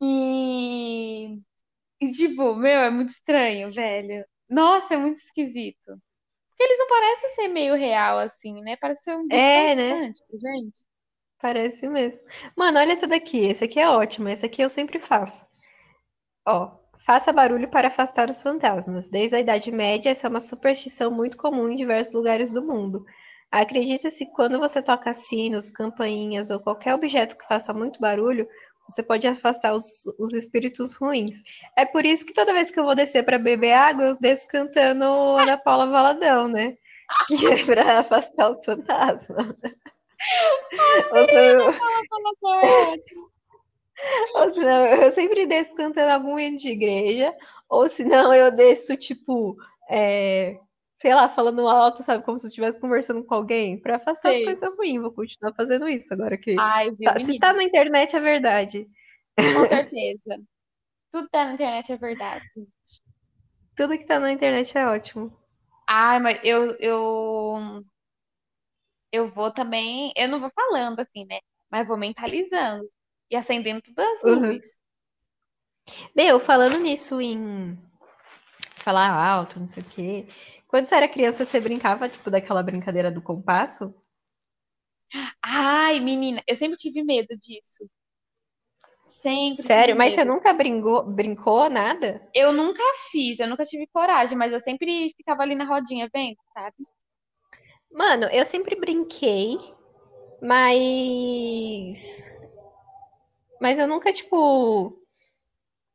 [0.00, 1.38] E,
[2.00, 4.26] e tipo, meu, é muito estranho, velho.
[4.48, 5.78] Nossa, é muito esquisito.
[6.50, 8.76] Porque eles não parecem ser meio real, assim, né?
[8.78, 10.04] Parece ser um É, né?
[10.32, 10.84] gente.
[11.40, 12.20] Parece mesmo.
[12.56, 13.38] Mano, olha essa daqui.
[13.46, 14.28] Esse aqui é ótimo.
[14.28, 15.46] Esse aqui eu sempre faço.
[16.46, 19.08] Ó, faça barulho para afastar os fantasmas.
[19.08, 23.04] Desde a Idade Média, essa é uma superstição muito comum em diversos lugares do mundo.
[23.50, 28.48] Acredita-se que quando você toca sinos, campainhas ou qualquer objeto que faça muito barulho,
[28.88, 31.42] você pode afastar os, os espíritos ruins.
[31.76, 34.48] É por isso que toda vez que eu vou descer para beber água, eu desço
[34.48, 36.76] cantando Ana Paula Valadão, né?
[37.28, 39.54] Que é para afastar os fantasmas.
[41.12, 41.24] Ou
[42.92, 43.30] ótimo.
[44.34, 47.34] Ou senão, eu sempre desço cantando algum hino de igreja,
[47.68, 49.56] ou senão eu desço, tipo,
[49.90, 50.58] é,
[50.94, 54.40] sei lá, falando alto, sabe, como se eu estivesse conversando com alguém, para afastar as
[54.40, 55.00] coisas ruins.
[55.00, 56.56] Vou continuar fazendo isso agora que.
[56.58, 58.88] Ai, viu, tá- se tá na internet, é verdade.
[59.36, 60.40] Com certeza.
[61.10, 62.44] Tudo tá na internet é verdade.
[63.74, 65.32] Tudo que tá na internet é ótimo.
[65.86, 67.82] Ai, mas eu, eu,
[69.12, 70.12] eu vou também.
[70.16, 71.38] Eu não vou falando assim, né?
[71.70, 72.88] Mas vou mentalizando
[73.30, 74.52] e acendendo todas as Uhum.
[74.52, 74.80] luzes.
[76.14, 77.78] Meu, falando nisso em
[78.76, 80.26] falar alto, não sei o quê.
[80.66, 83.94] Quando você era criança, você brincava, tipo, daquela brincadeira do compasso?
[85.42, 87.88] Ai, menina, eu sempre tive medo disso.
[89.06, 89.96] Sempre Sério?
[89.96, 90.34] Mas você medo.
[90.34, 92.22] nunca brincou, brincou nada?
[92.34, 96.36] Eu nunca fiz, eu nunca tive coragem, mas eu sempre ficava ali na rodinha vendo,
[96.52, 96.76] sabe?
[97.90, 99.58] Mano, eu sempre brinquei,
[100.42, 102.30] mas.
[103.60, 104.96] Mas eu nunca, tipo,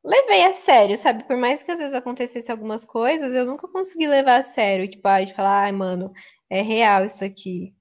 [0.03, 1.23] levei a sério, sabe?
[1.25, 4.89] Por mais que às vezes acontecesse algumas coisas, eu nunca consegui levar a sério.
[4.89, 6.11] Tipo, ah, de falar, ai, mano,
[6.49, 7.75] é real isso aqui.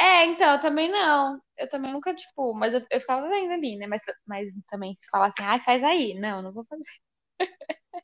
[0.00, 1.40] É, então, eu também não.
[1.56, 3.86] Eu também nunca, tipo, mas eu, eu ficava vendo ali, né?
[3.86, 6.14] Mas, mas também se falar assim, ai, faz aí.
[6.14, 6.84] Não, não vou fazer.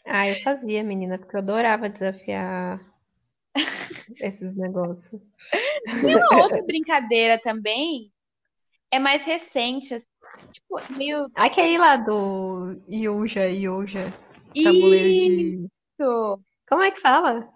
[0.07, 2.80] Ah, eu fazia, menina, porque eu adorava desafiar
[4.20, 5.20] esses negócios.
[6.02, 8.12] Uma outra brincadeira também
[8.90, 10.07] é mais recente, assim,
[10.50, 11.30] tipo, meio.
[11.34, 14.12] Aquele lá do Yuja, Yuja,
[14.62, 15.70] tabuleiro de.
[16.00, 16.40] Isso!
[16.68, 17.48] Como é que fala?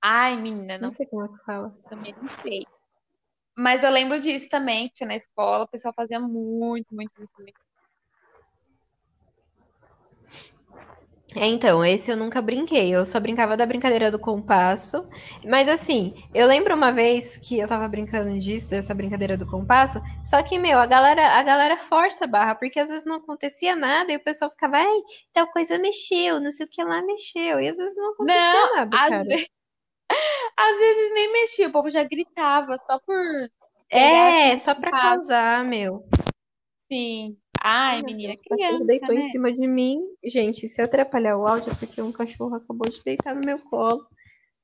[0.00, 1.76] Ai, menina, Não não sei como é que fala.
[1.88, 2.64] também não sei.
[3.56, 7.32] Mas eu lembro disso também, que tinha na escola, o pessoal fazia muito, muito, muito,
[7.38, 7.60] muito.
[11.34, 12.94] É, então, esse eu nunca brinquei.
[12.94, 15.04] Eu só brincava da brincadeira do compasso.
[15.44, 20.00] Mas assim, eu lembro uma vez que eu tava brincando disso, dessa brincadeira do compasso.
[20.24, 23.74] Só que, meu, a galera, a galera força a barra, porque às vezes não acontecia
[23.74, 25.00] nada e o pessoal ficava, ai,
[25.32, 27.58] tal coisa mexeu, não sei o que lá mexeu.
[27.60, 29.24] E às vezes não acontecia Não, nada, às cara.
[29.26, 29.48] vezes,
[30.56, 33.16] às vezes nem mexia, o povo já gritava, só por
[33.90, 36.04] É, só pra causar, meu.
[36.90, 37.41] assim.
[37.64, 39.20] Ai, menina, Deus, cachorro criança, deitou né?
[39.22, 40.00] em cima de mim.
[40.24, 44.06] Gente, se atrapalhar o áudio é porque um cachorro acabou de deitar no meu colo.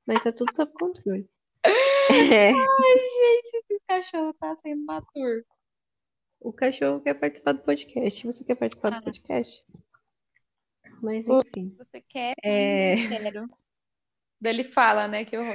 [0.07, 1.29] Mas tá tudo sob controle.
[2.11, 5.45] É, Ai, gente, esse cachorro tá sendo maturo.
[6.41, 8.25] o cachorro quer participar do podcast.
[8.27, 9.03] Você quer participar do Ah.
[9.03, 9.63] podcast?
[11.03, 11.75] Mas enfim.
[11.77, 12.35] Você quer?
[12.43, 13.47] É, quero.
[14.43, 15.25] Ele fala, né?
[15.27, 15.55] Que horror.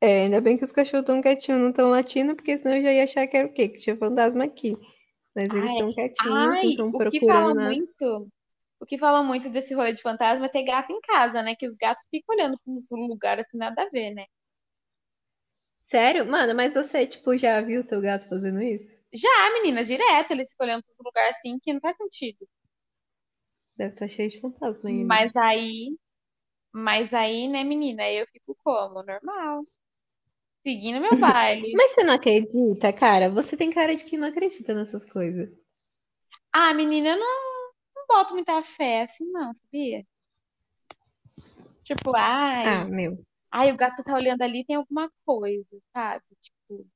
[0.00, 2.92] é, ainda bem que os cachorros estão quietinhos, não estão latindo, porque senão eu já
[2.92, 3.68] ia achar que era o quê?
[3.68, 4.76] Que tinha fantasma aqui.
[5.34, 8.28] Mas eles estão quietinhos, estão o que fala procurando muito,
[8.80, 11.56] o que fala muito desse rolê de fantasma é ter gato em casa, né?
[11.56, 14.26] Que os gatos ficam olhando para uns lugares assim, nada a ver, né?
[15.80, 16.24] Sério?
[16.24, 18.96] Mano, mas você, tipo, já viu seu gato fazendo isso?
[19.12, 22.46] Já, menina, direto, eles ficam olhando para uns lugares assim que não faz sentido.
[23.76, 25.18] Deve estar cheio de fantasma aí, né?
[25.18, 25.96] Mas aí,
[26.72, 29.02] mas aí, né, menina, eu fico como?
[29.04, 29.64] Normal.
[30.62, 31.66] Seguindo meu baile.
[31.74, 33.30] Mas você não acredita, cara?
[33.30, 35.48] Você tem cara de que não acredita nessas coisas.
[36.52, 40.04] Ah, menina, eu não, não boto muita fé assim, não, sabia?
[41.84, 43.18] Tipo, ai, Ah, meu.
[43.52, 46.24] ai, o gato tá olhando ali, tem alguma coisa, sabe?
[46.40, 46.86] Tipo,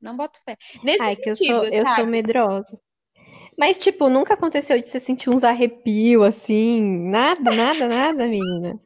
[0.00, 0.56] não boto fé.
[0.82, 2.80] Nesse Ai, que eu sou, sentido, eu sou medrosa.
[3.58, 6.82] Mas, tipo, nunca aconteceu de você sentir uns arrepios assim?
[7.10, 8.80] Nada, nada, nada, menina.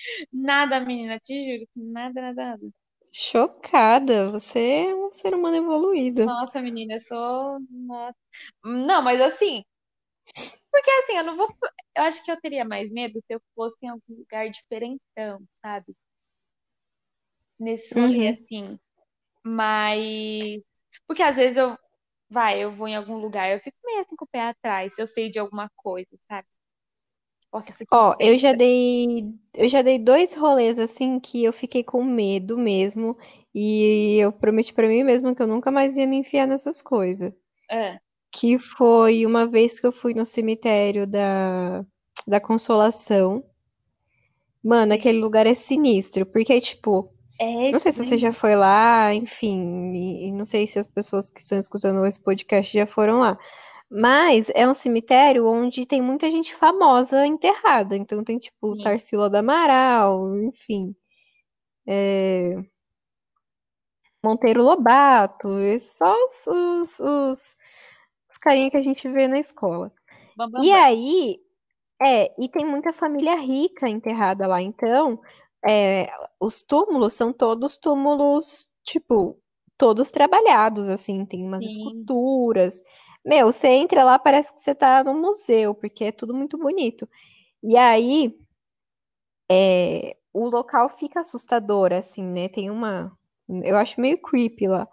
[0.32, 2.72] Nada, menina, te juro, nada, nada, nada.
[3.12, 4.28] Chocada.
[4.32, 4.58] Você
[4.88, 6.36] é um ser humano evoluído.
[6.40, 7.60] Nossa, menina, eu sou.
[7.70, 8.16] Nossa.
[8.64, 9.64] Não, mas assim,
[10.70, 11.48] porque assim, eu não vou.
[11.96, 15.94] Eu acho que eu teria mais medo se eu fosse em algum lugar diferentão, sabe?
[17.58, 18.28] Nesse rolê Uhum.
[18.28, 18.78] assim.
[19.44, 20.62] Mas.
[21.06, 21.78] Porque às vezes eu.
[22.30, 25.02] Vai, eu vou em algum lugar, eu fico meio assim com o pé atrás, se
[25.02, 26.48] eu sei de alguma coisa, sabe?
[27.92, 29.24] Ó, eu já dei,
[29.54, 33.16] eu já dei dois rolês assim que eu fiquei com medo mesmo
[33.54, 37.32] e eu prometi pra mim mesma que eu nunca mais ia me enfiar nessas coisas.
[37.68, 38.00] Ah,
[38.32, 41.84] Que foi uma vez que eu fui no cemitério da,
[42.26, 43.44] da Consolação.
[44.62, 45.20] Mano, aquele sim.
[45.20, 50.28] lugar é sinistro, porque tipo, É não sei se você já foi lá, enfim, e,
[50.28, 53.38] e não sei se as pessoas que estão escutando esse podcast já foram lá.
[53.94, 57.94] Mas é um cemitério onde tem muita gente famosa enterrada.
[57.94, 58.82] Então tem tipo Sim.
[58.82, 60.94] Tarsila do Amaral, enfim,
[64.24, 67.56] Monteiro Lobato, e só os, os, os,
[68.30, 69.92] os carinha que a gente vê na escola.
[70.62, 71.38] E aí,
[72.00, 74.62] é, e tem muita família rica enterrada lá.
[74.62, 75.20] Então,
[75.68, 76.08] é,
[76.40, 79.38] os túmulos são todos túmulos, tipo,
[79.76, 81.70] todos trabalhados, assim, tem umas Sim.
[81.70, 82.80] esculturas.
[83.24, 87.08] Meu, você entra lá, parece que você tá num museu, porque é tudo muito bonito.
[87.62, 88.34] E aí,
[89.50, 92.48] é, o local fica assustador, assim, né?
[92.48, 93.16] Tem uma.
[93.48, 94.88] Eu acho meio creepy lá.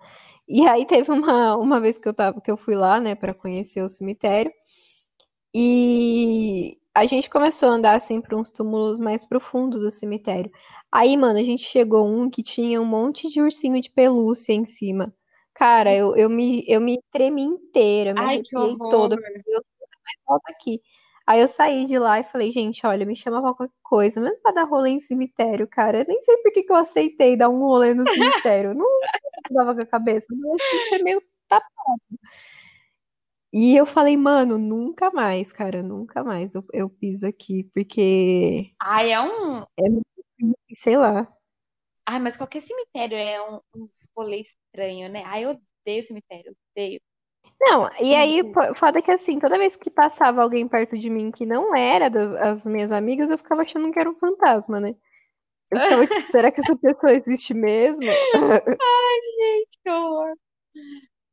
[0.47, 3.33] E aí teve uma, uma vez que eu tava, que eu fui lá, né, para
[3.33, 4.51] conhecer o cemitério.
[5.53, 10.51] E a gente começou a andar assim para uns túmulos mais profundos do cemitério.
[10.91, 14.65] Aí, mano, a gente chegou um que tinha um monte de ursinho de pelúcia em
[14.65, 15.13] cima.
[15.59, 18.89] Cara, eu, eu me, eu me tremi inteira, me Ai, que arrepiei horror.
[18.89, 19.15] toda.
[19.17, 19.63] Eu "Deus,
[20.25, 20.81] volta aqui.
[21.27, 24.41] Aí eu saí de lá e falei, gente, olha, me chama pra qualquer coisa, mesmo
[24.41, 25.99] pra dar rolê em cemitério, cara.
[26.01, 28.73] Eu nem sei por que eu aceitei dar um rolê no cemitério.
[28.73, 28.87] Não
[29.51, 31.21] dava com a cabeça, mas eu tinha meio
[33.51, 39.11] e eu falei, mano, nunca mais, cara, nunca mais eu, eu piso aqui, porque Ai,
[39.11, 39.63] é um.
[39.77, 39.83] é
[40.75, 41.27] sei lá.
[42.11, 45.21] Ai, mas qualquer cemitério é um, uns rolê estranho, né?
[45.27, 46.99] Ai, eu odeio cemitério, odeio.
[47.61, 48.41] Não, e aí,
[48.73, 52.33] foda que assim, toda vez que passava alguém perto de mim que não era das
[52.33, 54.95] as minhas amigas, eu ficava achando que era um fantasma, né?
[55.69, 58.07] Eu ficava tipo, será que essa pessoa existe mesmo?
[59.37, 60.35] Gente, que horror.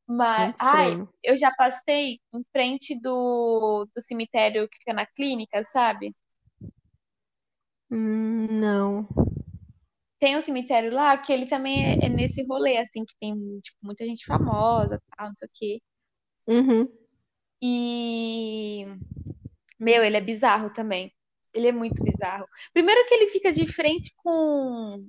[0.06, 6.14] Mas, ai, eu já passei em frente do, do cemitério que fica na clínica, sabe?
[7.90, 9.08] Hum, não.
[10.18, 13.78] Tem um cemitério lá que ele também é, é nesse rolê, assim, que tem, tipo,
[13.82, 15.82] muita gente famosa, tal, não sei o quê.
[16.46, 16.88] Uhum.
[17.62, 18.86] E,
[19.78, 21.12] meu, ele é bizarro também.
[21.54, 22.46] Ele é muito bizarro.
[22.72, 25.04] Primeiro que ele fica de frente com,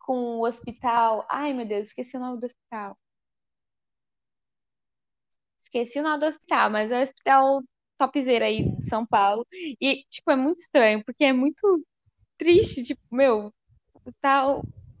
[0.00, 1.26] com o hospital.
[1.30, 2.96] Ai, meu Deus, esqueci o nome do hospital.
[5.62, 7.62] Esqueci o nome do hospital, mas é o hospital
[7.98, 9.46] topzera aí de São Paulo.
[9.80, 11.84] E, tipo, é muito estranho, porque é muito
[12.38, 13.52] triste, tipo, meu,
[14.20, 14.46] tá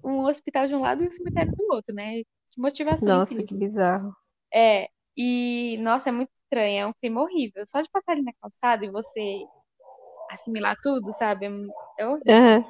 [0.02, 2.22] um hospital de um lado e um cemitério do outro, né?
[2.50, 3.58] Que motivação Nossa, que incrível.
[3.58, 4.16] bizarro.
[4.52, 7.64] É, e, nossa, é muito estranho, é um clima horrível.
[7.66, 9.44] Só de passar ali na calçada e você
[10.30, 11.46] assimilar tudo, sabe?
[11.46, 11.50] É,
[11.98, 12.34] é horrível.
[12.34, 12.64] Aham.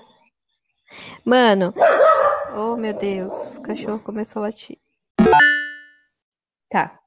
[1.24, 1.74] Mano,
[2.56, 4.78] oh meu Deus, o cachorro começou a latir.
[6.70, 7.00] Tá.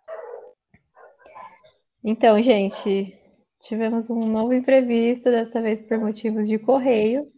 [2.03, 3.13] Então, gente,
[3.61, 7.31] tivemos um novo imprevisto, dessa vez por motivos de correio.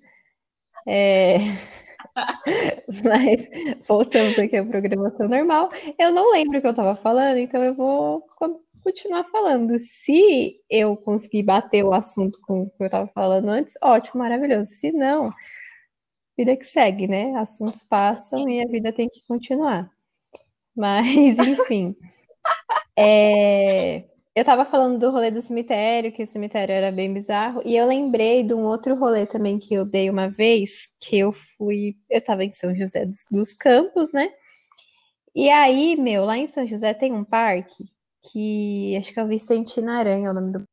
[0.88, 1.38] É,
[3.04, 3.50] Mas
[3.88, 5.70] voltamos aqui à programação normal.
[5.98, 9.78] Eu não lembro o que eu estava falando, então eu vou co- continuar falando.
[9.80, 14.70] Se eu conseguir bater o assunto com o que eu estava falando antes, ótimo, maravilhoso.
[14.72, 15.32] Se não,
[16.38, 17.36] vida que segue, né?
[17.36, 19.92] Assuntos passam e a vida tem que continuar.
[20.76, 21.08] Mas,
[21.40, 21.96] enfim.
[22.98, 24.04] É,
[24.40, 27.86] Eu tava falando do rolê do cemitério, que o cemitério era bem bizarro, e eu
[27.86, 32.24] lembrei de um outro rolê também que eu dei uma vez, que eu fui, eu
[32.24, 34.32] tava em São José dos, dos Campos, né?
[35.36, 37.84] E aí, meu, lá em São José tem um parque
[38.32, 40.64] que acho que é o Vicente Aranha, é o nome do.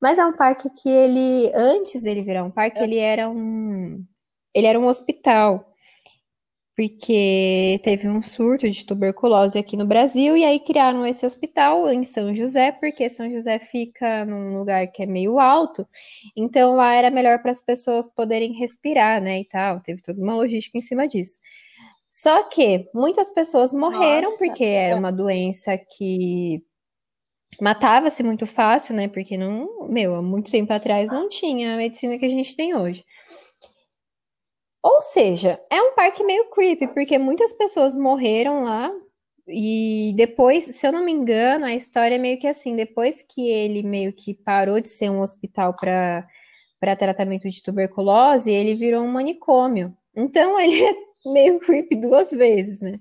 [0.00, 4.02] Mas é um parque que ele, antes dele virar um parque, ele era um,
[4.54, 5.62] ele era um hospital.
[6.78, 12.04] Porque teve um surto de tuberculose aqui no Brasil e aí criaram esse hospital em
[12.04, 15.84] São José, porque São José fica num lugar que é meio alto,
[16.36, 19.80] então lá era melhor para as pessoas poderem respirar, né, e tal.
[19.80, 21.40] Teve toda uma logística em cima disso.
[22.08, 24.46] Só que muitas pessoas morreram Nossa.
[24.46, 26.62] porque era uma doença que
[27.60, 29.08] matava-se muito fácil, né?
[29.08, 32.76] Porque não, meu, há muito tempo atrás não tinha a medicina que a gente tem
[32.76, 33.04] hoje.
[34.82, 38.92] Ou seja, é um parque meio creepy, porque muitas pessoas morreram lá.
[39.46, 43.48] E depois, se eu não me engano, a história é meio que assim: depois que
[43.48, 46.26] ele meio que parou de ser um hospital para
[46.80, 49.96] para tratamento de tuberculose, ele virou um manicômio.
[50.14, 50.94] Então ele é
[51.26, 52.98] meio creepy duas vezes, né?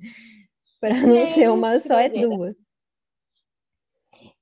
[0.79, 2.55] Para não ser uma Gente, só, é duas.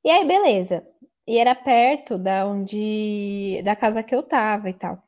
[0.04, 0.86] E aí, beleza.
[1.28, 5.02] E era perto da onde da casa que eu tava e tal.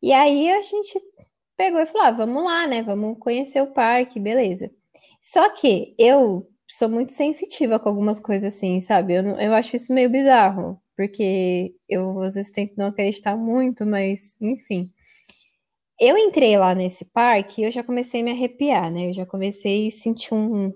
[0.00, 1.00] E aí a gente
[1.58, 2.82] pegou e falou: ah, vamos lá, né?
[2.82, 4.70] Vamos conhecer o parque, beleza.
[5.20, 9.14] Só que eu sou muito sensitiva com algumas coisas assim, sabe?
[9.14, 14.40] Eu, eu acho isso meio bizarro, porque eu às vezes tento não acreditar muito, mas
[14.40, 14.90] enfim.
[16.00, 19.08] Eu entrei lá nesse parque e eu já comecei a me arrepiar, né?
[19.08, 20.70] Eu já comecei a sentir um,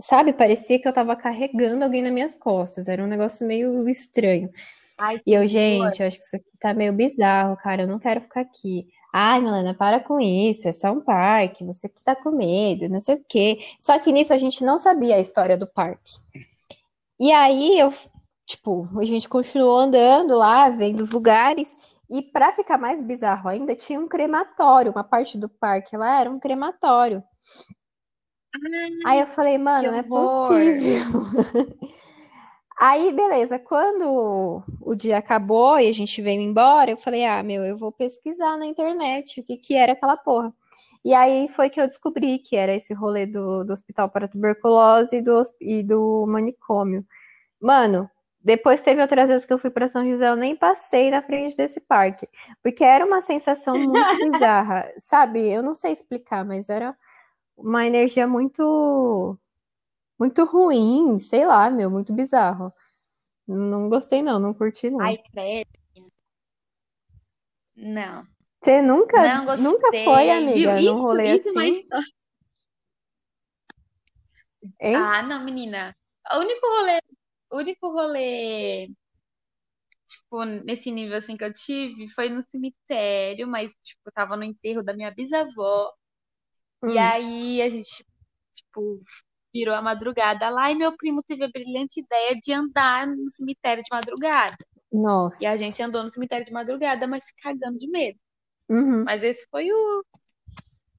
[0.00, 0.32] sabe?
[0.32, 2.88] Parecia que eu tava carregando alguém nas minhas costas.
[2.88, 4.50] Era um negócio meio estranho.
[4.98, 7.82] Ai, E eu, gente, eu acho que isso aqui tá meio bizarro, cara.
[7.82, 8.88] Eu não quero ficar aqui.
[9.12, 10.68] Ai, Milena, para com isso.
[10.68, 11.64] É só um parque.
[11.64, 13.58] Você que tá com medo, não sei o quê.
[13.78, 16.12] Só que nisso a gente não sabia a história do parque.
[17.18, 17.92] E aí eu,
[18.46, 21.76] tipo, a gente continuou andando lá, vendo os lugares.
[22.08, 24.90] E pra ficar mais bizarro ainda, tinha um crematório.
[24.92, 27.22] Uma parte do parque lá era um crematório.
[29.06, 30.48] Aí eu falei, mano, não é horror.
[30.48, 31.10] possível.
[32.82, 37.62] Aí, beleza, quando o dia acabou e a gente veio embora, eu falei, ah, meu,
[37.62, 40.50] eu vou pesquisar na internet o que que era aquela porra.
[41.04, 45.16] E aí foi que eu descobri que era esse rolê do, do hospital para tuberculose
[45.16, 47.04] e do, e do manicômio.
[47.60, 48.10] Mano,
[48.42, 51.56] depois teve outras vezes que eu fui para São José, eu nem passei na frente
[51.56, 52.26] desse parque,
[52.62, 53.98] porque era uma sensação muito
[54.32, 55.50] bizarra, sabe?
[55.52, 56.96] Eu não sei explicar, mas era
[57.58, 59.38] uma energia muito
[60.20, 62.72] muito ruim, sei lá, meu, muito bizarro.
[63.48, 65.06] Não gostei não, não curti não.
[65.06, 65.70] Ai, credo.
[67.76, 68.28] Não.
[68.62, 70.00] Você nunca, Não nunca gostei.
[70.02, 70.70] foi, Viu?
[70.70, 72.06] amiga, num Isso, rolê isso é assim, história.
[74.80, 75.12] hein?
[75.12, 75.94] Ah, não, menina.
[76.32, 77.00] O único rolê,
[77.50, 78.88] o único rolê,
[80.06, 84.44] tipo, nesse nível assim que eu tive foi no cemitério, mas, tipo, eu tava no
[84.44, 85.92] enterro da minha bisavó.
[86.86, 88.06] E Hum, aí a gente,
[88.54, 89.00] tipo,
[89.52, 93.82] virou a madrugada lá e meu primo teve a brilhante ideia de andar no cemitério
[93.82, 94.56] de madrugada.
[95.40, 95.56] E a nossa.
[95.56, 98.18] gente andou no cemitério de madrugada, mas cagando de medo.
[98.68, 99.04] Uhum.
[99.04, 100.04] Mas esse foi o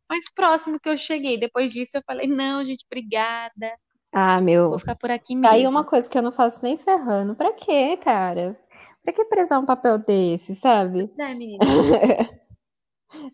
[0.09, 1.37] mais próximo que eu cheguei.
[1.37, 3.77] Depois disso eu falei, não, gente, obrigada.
[4.13, 5.89] Ah, Vou meu, ficar por aqui tá aí uma mesmo.
[5.89, 7.35] coisa que eu não faço nem ferrando.
[7.35, 8.59] Pra quê, cara?
[9.03, 11.09] Pra que prezar um papel desse, sabe?
[11.17, 11.59] Né, menina?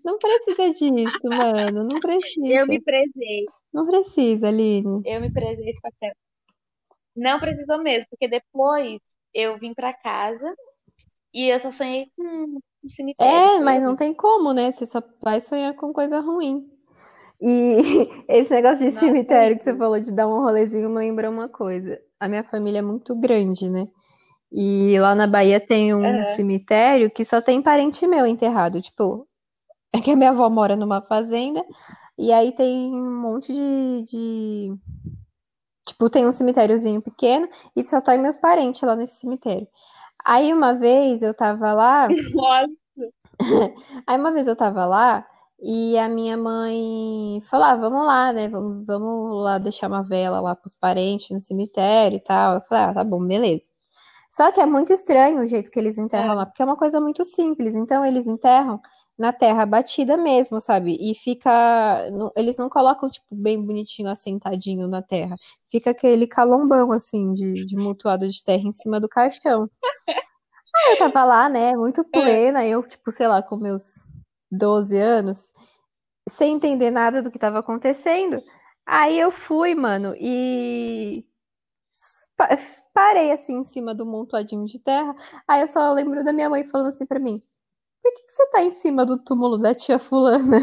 [0.04, 2.00] Não precisa disso, mano, não
[2.44, 2.82] Eu me precisa.
[2.82, 3.46] prezei.
[3.78, 5.04] Não precisa, Aline.
[5.06, 6.12] Eu me prezei esse papel.
[7.16, 9.00] Não precisou mesmo, porque depois
[9.32, 10.52] eu vim pra casa
[11.32, 13.32] e eu só sonhei com um cemitério.
[13.32, 14.72] É, mas não tem como, né?
[14.72, 16.68] Você só vai sonhar com coisa ruim.
[17.40, 17.78] E
[18.28, 21.48] esse negócio de Nossa, cemitério que você falou de dar um rolezinho me lembrou uma
[21.48, 22.02] coisa.
[22.20, 23.88] A minha família é muito grande, né?
[24.52, 26.26] E lá na Bahia tem um Aham.
[26.36, 28.82] cemitério que só tem parente meu enterrado.
[28.82, 29.28] Tipo,
[29.94, 31.64] é que a minha avó mora numa fazenda
[32.18, 34.76] e aí tem um monte de, de...
[35.86, 39.68] Tipo, tem um cemitériozinho pequeno e só tem meus parentes lá nesse cemitério.
[40.26, 42.08] Aí uma vez eu tava lá.
[42.36, 42.72] Nossa.
[44.08, 45.26] Aí uma vez eu tava lá
[45.62, 48.48] e a minha mãe falou: ah, vamos lá, né?
[48.50, 52.56] Vamos, vamos lá deixar uma vela lá pros parentes no cemitério e tal.
[52.56, 53.68] Eu falei: ah, tá bom, beleza.
[54.30, 56.36] Só que é muito estranho o jeito que eles enterram É.
[56.36, 57.76] lá, porque é uma coisa muito simples.
[57.76, 58.80] Então eles enterram
[59.18, 60.98] na terra batida mesmo, sabe?
[61.00, 62.10] E fica.
[62.12, 65.36] não- Eles não colocam, tipo, bem bonitinho, assentadinho na terra.
[65.72, 69.70] Fica aquele calombão, assim, de, de mutuado de terra em cima do caixão.
[70.76, 72.20] Aí eu tava lá, né, muito É.
[72.24, 74.08] plena, eu, tipo, sei lá, com meus
[74.52, 75.52] 12 anos,
[76.30, 78.42] sem entender nada do que tava acontecendo.
[78.86, 81.26] Aí eu fui, mano, e
[82.36, 82.58] pa-
[82.94, 85.16] parei assim em cima do montoadinho de terra.
[85.48, 87.42] Aí eu só lembro da minha mãe falando assim pra mim:
[88.08, 90.60] Por que que você tá em cima do túmulo da tia fulana?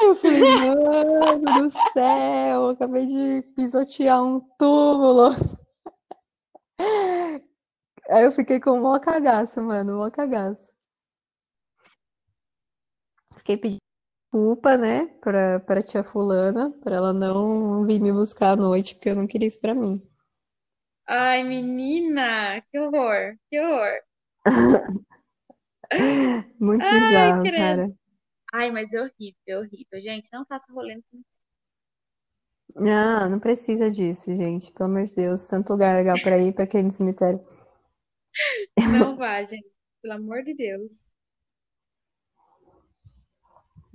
[0.00, 5.30] Aí eu falei, mano do céu, eu acabei de pisotear um túmulo.
[8.10, 10.72] Aí eu fiquei com mó cagaço, mano, mó cagaço.
[13.36, 13.80] Fiquei pedindo
[14.32, 19.10] desculpa, né, pra, pra tia fulana, pra ela não vir me buscar à noite, porque
[19.10, 20.02] eu não queria isso pra mim.
[21.06, 24.05] Ai, menina, que horror, que horror.
[26.60, 27.92] Muito Ai, bizarro, cara.
[28.52, 30.00] Ai, mas é horrível, é horrível.
[30.02, 31.36] Gente, não faça rolê no cemitério.
[32.76, 34.72] Não, não precisa disso, gente.
[34.72, 35.46] Pelo amor de Deus.
[35.46, 37.40] Tanto lugar legal pra ir pra quem no cemitério.
[38.86, 39.66] Não vá, gente.
[40.02, 41.10] Pelo amor de Deus.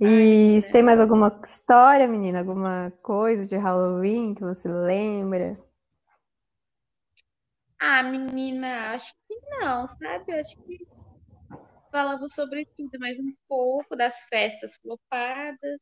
[0.00, 0.70] E se menina.
[0.70, 2.40] tem mais alguma história, menina?
[2.40, 5.56] Alguma coisa de Halloween que você lembra?
[7.84, 10.32] Ah, menina, acho que não, sabe?
[10.40, 10.86] Acho que
[11.90, 15.80] falamos sobre tudo, mais um pouco das festas flopadas.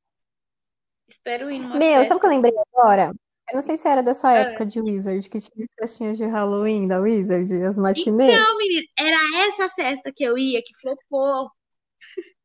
[1.09, 2.35] Espero ir numa Meu, sabe o que eu festa.
[2.37, 3.13] lembrei agora?
[3.51, 6.17] Eu não sei se era da sua Ah, época de Wizard, que tinha as festinhas
[6.17, 8.31] de Halloween da Wizard, as matinê.
[8.31, 11.51] Então, menina, era essa festa que eu ia que flopou.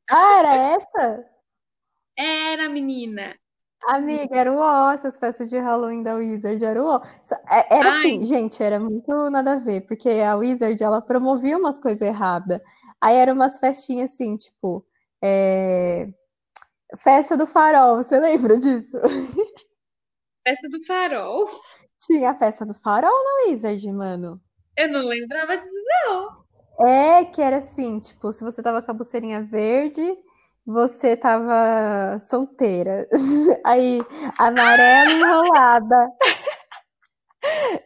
[0.10, 1.26] Ah, era essa?
[2.18, 3.38] Era, menina.
[3.88, 7.02] Amiga, era o ó, essas festas de Halloween da Wizard, era o ó.
[7.50, 11.58] É- Era Ai, assim, gente, era muito nada a ver, porque a Wizard, ela promovia
[11.58, 12.60] umas coisas erradas.
[13.00, 14.84] Aí eram umas festinhas assim, tipo,
[15.24, 16.08] é,
[16.98, 18.98] festa do farol, você lembra disso?
[20.44, 21.48] festa do farol.
[22.00, 24.42] Tinha a festa do farol na Wizard, mano.
[24.78, 25.74] Eu não lembrava disso,
[26.08, 26.46] não.
[26.88, 30.04] É que era assim, tipo, se você tava com a pulseirinha verde,
[30.66, 33.08] você tava solteira.
[33.66, 34.00] Aí,
[34.38, 36.10] amarela enrolada.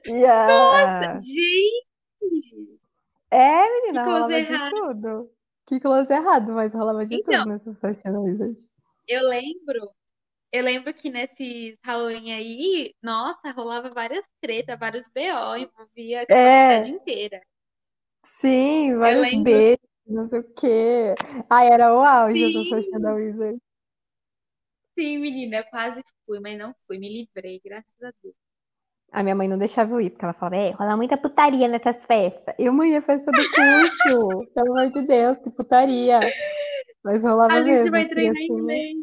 [0.05, 1.23] E a...
[1.23, 2.79] Gente,
[3.31, 4.69] É, que menina, coisa rolava de errada.
[4.69, 5.29] tudo.
[5.67, 8.13] Que close errado, mas rolava de Então, tudo nessas festas
[9.07, 9.93] eu lembro,
[10.51, 16.91] eu lembro que nesses Halloween aí, nossa, rolava várias tretas, vários BO, envolvia, a cidade
[16.91, 17.41] É, inteira.
[18.25, 21.15] sim, vários beijos, não sei o quê.
[21.49, 23.59] Ai, era o auge essas festinhas da sim, Wizard.
[24.97, 28.35] sim, menina, eu quase fui, mas não fui, me livrei, graças a Deus.
[29.11, 32.05] A minha mãe não deixava eu ir, porque ela falava, é, rola muita putaria nessas
[32.05, 32.53] festas.
[32.59, 33.95] Eu, mãe, é festa do curso,
[34.53, 36.19] pelo amor de Deus, que putaria.
[37.03, 38.97] Mas rolava A gente mesmo, vai treinar inglês.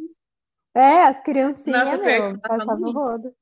[0.74, 3.34] É, as criancinhas, Nossa, meu, passavam rodo.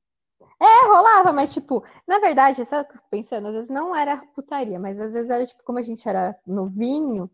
[0.61, 3.49] É, rolava, mas tipo, na verdade, sabe o que eu fico pensando?
[3.49, 7.31] Às vezes não era putaria, mas às vezes era tipo, como a gente era novinho,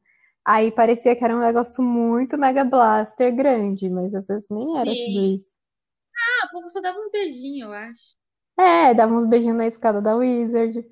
[0.55, 4.95] aí parecia que era um negócio muito mega blaster grande, mas às vezes nem era
[4.97, 5.37] tudo Sim.
[5.37, 5.49] isso.
[6.43, 8.17] Ah, o povo só dava uns beijinhos, eu acho.
[8.57, 10.85] É, dava uns beijinhos na escada da Wizard.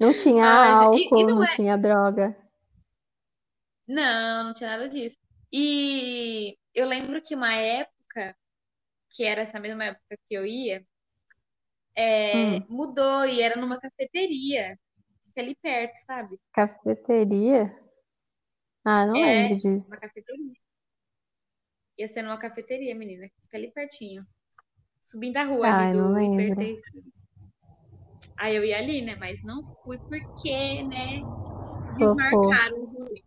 [0.00, 1.56] Não tinha Ai, gente, e, e álcool, não não é.
[1.56, 2.36] tinha droga.
[3.86, 5.16] Não, não tinha nada disso.
[5.52, 8.36] E eu lembro que uma época,
[9.10, 10.86] que era essa mesma época que eu ia,
[11.96, 14.78] é, Hum, mudou e era numa cafeteria,
[15.30, 16.38] fica ali perto, sabe?
[16.52, 17.62] cafeteria?
[18.84, 19.90] Ah, não lembro É, disso.
[19.90, 20.52] uma cafeteria.
[21.98, 24.22] Ia ser numa cafeteria, menina, que fica ali pertinho.
[25.04, 26.62] Subindo a rua ali Ai, não lembro.
[28.36, 29.16] Aí eu ia ali, né?
[29.16, 31.20] Mas não fui porque, né?
[31.98, 33.22] Desmarcaram o rolê.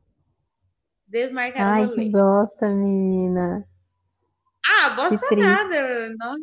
[1.08, 2.12] Desmarcaram o Ai, que rolê.
[2.12, 3.66] bosta, menina.
[4.66, 6.10] Ah, bosta nada.
[6.18, 6.36] Não...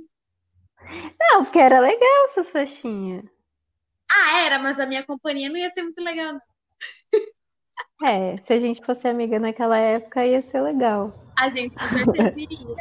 [1.18, 3.24] Não, porque era legal essas festinhas.
[4.10, 6.40] Ah, era, mas a minha companhia não ia ser muito legal, não.
[8.02, 11.12] É, se a gente fosse amiga naquela época, ia ser legal.
[11.38, 12.74] A gente com certeza iria.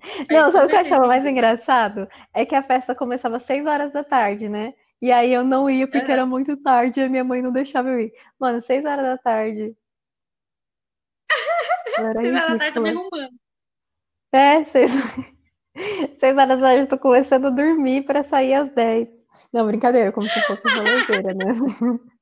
[0.30, 2.06] Não, sabe o que eu achava mais engraçado?
[2.34, 4.74] É que a festa começava às 6 horas da tarde, né?
[5.00, 6.12] E aí eu não ia porque Aham.
[6.12, 8.12] era muito tarde e a minha mãe não deixava eu ir.
[8.38, 9.74] Mano, 6 horas da tarde.
[11.98, 13.34] Eu era Seis horas da tarde, tô me arrumando.
[14.32, 14.92] É, 6
[16.18, 19.23] Seis horas da tarde eu tô começando a dormir pra sair às 10.
[19.52, 21.46] Não, brincadeira, como se fosse rolezeira, né?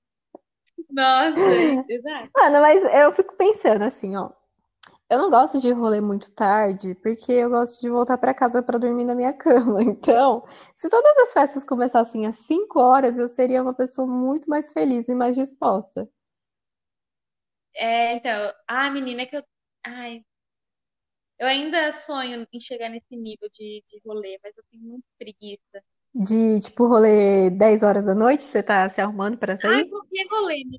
[0.90, 2.30] Nossa, exato.
[2.36, 4.30] Mano, mas eu fico pensando assim, ó.
[5.10, 8.78] Eu não gosto de rolê muito tarde, porque eu gosto de voltar pra casa pra
[8.78, 9.80] dormir na minha cama.
[9.84, 10.42] Então,
[10.74, 15.08] se todas as festas começassem às 5 horas, eu seria uma pessoa muito mais feliz
[15.08, 16.08] e mais disposta.
[17.74, 19.42] É, então, ah, menina, é que eu.
[19.84, 20.24] Ai,
[21.38, 25.84] eu ainda sonho em chegar nesse nível de, de rolê, mas eu tenho muita preguiça.
[26.14, 29.88] De, tipo, rolê 10 horas da noite, você tá se arrumando pra Ai, sair?
[29.88, 30.78] qualquer rolê, menina.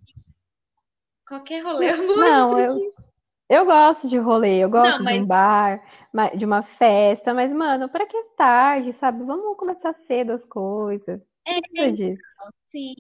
[1.28, 3.04] Qualquer rolê, eu morro de Não, eu, preguiça.
[3.50, 5.82] eu gosto de rolê, eu Não, gosto de mas um bar,
[6.14, 9.24] ma- de uma festa, mas, mano, pra que tarde, sabe?
[9.24, 11.24] Vamos começar cedo as coisas.
[11.48, 12.24] é, Precisa disso.
[12.70, 12.96] sim.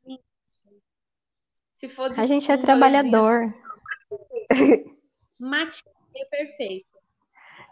[1.80, 3.54] Se for A de gente é um rolezinho assim, trabalhador.
[5.40, 6.88] matinê perfeito.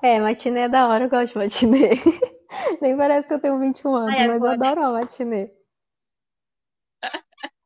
[0.03, 1.89] É, matinê é da hora, eu gosto de matinê.
[2.81, 5.51] Nem parece que eu tenho 21 anos, Ai, mas eu adoro uma matinê.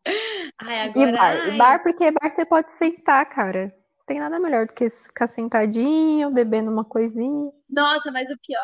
[0.59, 1.11] Ai, E agora.
[1.11, 1.35] bar?
[1.47, 3.73] E Ai, bar porque bar você pode sentar, cara.
[4.05, 7.51] tem nada melhor do que ficar sentadinho, bebendo uma coisinha.
[7.69, 8.61] Nossa, mas o pior.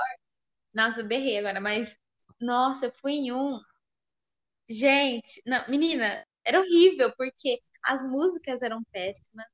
[0.74, 1.98] Nossa, eu berrei agora, mas.
[2.42, 3.60] Nossa, eu fui em um.
[4.70, 9.46] Gente, não, menina, era horrível, porque as músicas eram péssimas.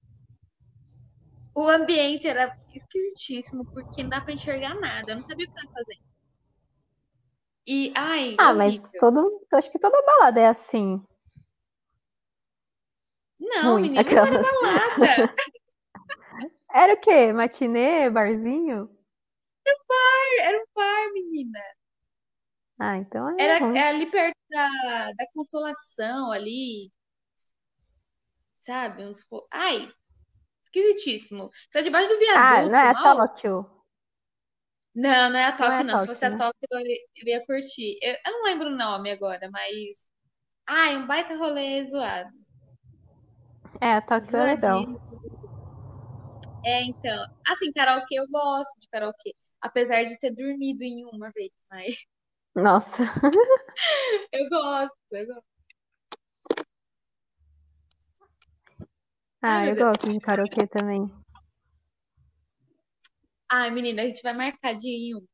[1.53, 5.11] O ambiente era esquisitíssimo, porque não dá pra enxergar nada.
[5.11, 6.01] Eu não sabia o que tava fazendo.
[7.67, 8.99] E, ai, Ah, mas horrível.
[8.99, 11.01] todo, acho que toda balada é assim.
[13.39, 15.27] Não, Ruim, menina, não era balada.
[16.73, 17.33] Era o quê?
[17.33, 18.89] Matinê, barzinho?
[20.41, 21.59] Era um bar, menina.
[22.79, 23.79] Ah, então é Era ruim.
[23.79, 26.91] é ali perto da, da Consolação, ali,
[28.59, 29.05] sabe?
[29.05, 29.25] Uns...
[29.51, 29.91] Ai,
[30.65, 31.49] esquisitíssimo.
[31.71, 33.17] Tá debaixo do Ah, não viaduto, é a mal.
[33.17, 33.65] Tóquio.
[34.97, 35.99] Não, não é a Não é a Tóquio, não.
[35.99, 36.37] Se fosse Tóquio, a né?
[36.37, 37.99] Tóquio, eu, eu ia curtir.
[38.01, 40.07] Eu, eu não lembro o nome agora, mas.
[40.67, 42.31] Ai, um baita rolê zoado.
[43.79, 44.79] É, a Tóquio é legal.
[44.81, 45.01] Zoadinho.
[46.65, 47.25] É, então.
[47.47, 49.35] Assim, karaokê eu gosto de karaokê.
[49.61, 51.95] Apesar de ter dormido em uma vez, mas
[52.55, 53.03] Nossa.
[54.31, 55.45] eu gosto, eu gosto.
[59.43, 61.07] Ah, eu gosto de karaokê também.
[63.49, 65.25] Ai, menina, a gente vai marcar de ir um.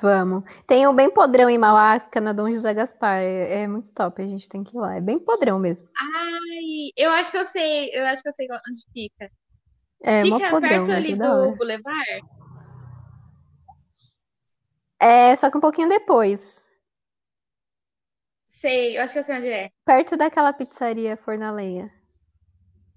[0.00, 0.44] Vamos.
[0.66, 3.18] Tem o bem podrão em Mauá, na Dom José Gaspar.
[3.18, 4.96] É, é muito top, a gente tem que ir lá.
[4.96, 5.88] É bem podrão mesmo.
[5.98, 9.30] Ai, eu acho que eu sei, eu acho que eu sei onde fica.
[10.02, 11.56] É Fica podrão, perto mas ali do.
[11.56, 12.22] Boulevard?
[15.00, 16.64] É, só que um pouquinho depois.
[18.48, 19.70] Sei, eu acho que eu sei onde é.
[19.84, 21.92] Perto daquela pizzaria Forno a Lenha.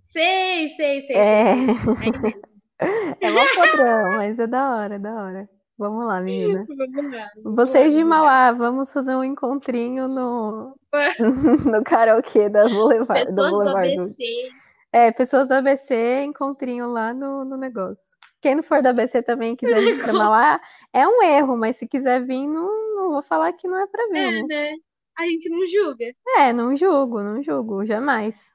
[0.03, 2.03] Sei, sei, sei, É, sei.
[2.03, 2.54] Aí mesmo.
[2.79, 5.49] É mó podrão, mas é da hora, é da hora.
[5.77, 6.65] Vamos lá, menina.
[6.67, 7.31] Vamos lá, vamos lá,
[7.65, 8.03] Vocês de.
[8.03, 10.75] Mauá, vamos fazer um encontrinho no,
[11.69, 13.95] no karaokê da Boulevard, Pessoas do Boulevard.
[13.95, 14.49] do- ABC.
[14.93, 18.15] É, pessoas do ABC, encontrinho lá no, no negócio.
[18.41, 20.61] Quem não for do ABC também quiser vir pra Mauá,
[20.93, 24.07] é um erro, mas se quiser vir, não, não vou falar que não é pra
[24.07, 24.43] vir, É, né?
[24.47, 24.73] né?
[25.17, 26.05] A gente não julga.
[26.37, 28.49] É, não julgo, não julgo, jamais.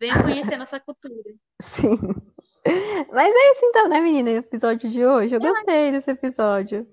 [0.00, 1.34] Venha conhecer nossa cultura.
[1.60, 1.96] Sim.
[3.12, 4.30] Mas é isso então, né, menina?
[4.30, 5.34] Episódio de hoje.
[5.34, 6.86] Eu gostei desse episódio.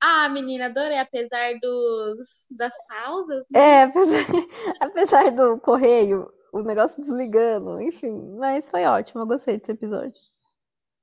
[0.00, 3.60] Ah, menina, adorei, apesar dos, das pausas, né?
[3.60, 4.26] É, apesar,
[4.80, 8.36] apesar do correio, o negócio desligando, enfim.
[8.38, 10.20] Mas foi ótimo, eu gostei desse episódio.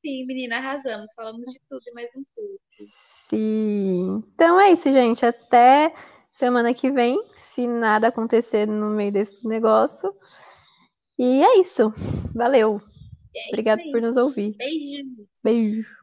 [0.06, 1.14] Sim, menina, arrasamos.
[1.16, 2.60] Falamos de tudo e mais um pouco.
[2.70, 4.24] Sim.
[4.36, 5.26] Então é isso, gente.
[5.26, 5.94] Até
[6.32, 10.14] semana que vem, se nada acontecer no meio desse negócio.
[11.26, 11.94] E é isso.
[12.36, 12.82] Valeu.
[13.34, 14.58] É Obrigada por nos ouvir.
[14.58, 15.26] Beijinho.
[15.42, 16.03] Beijo.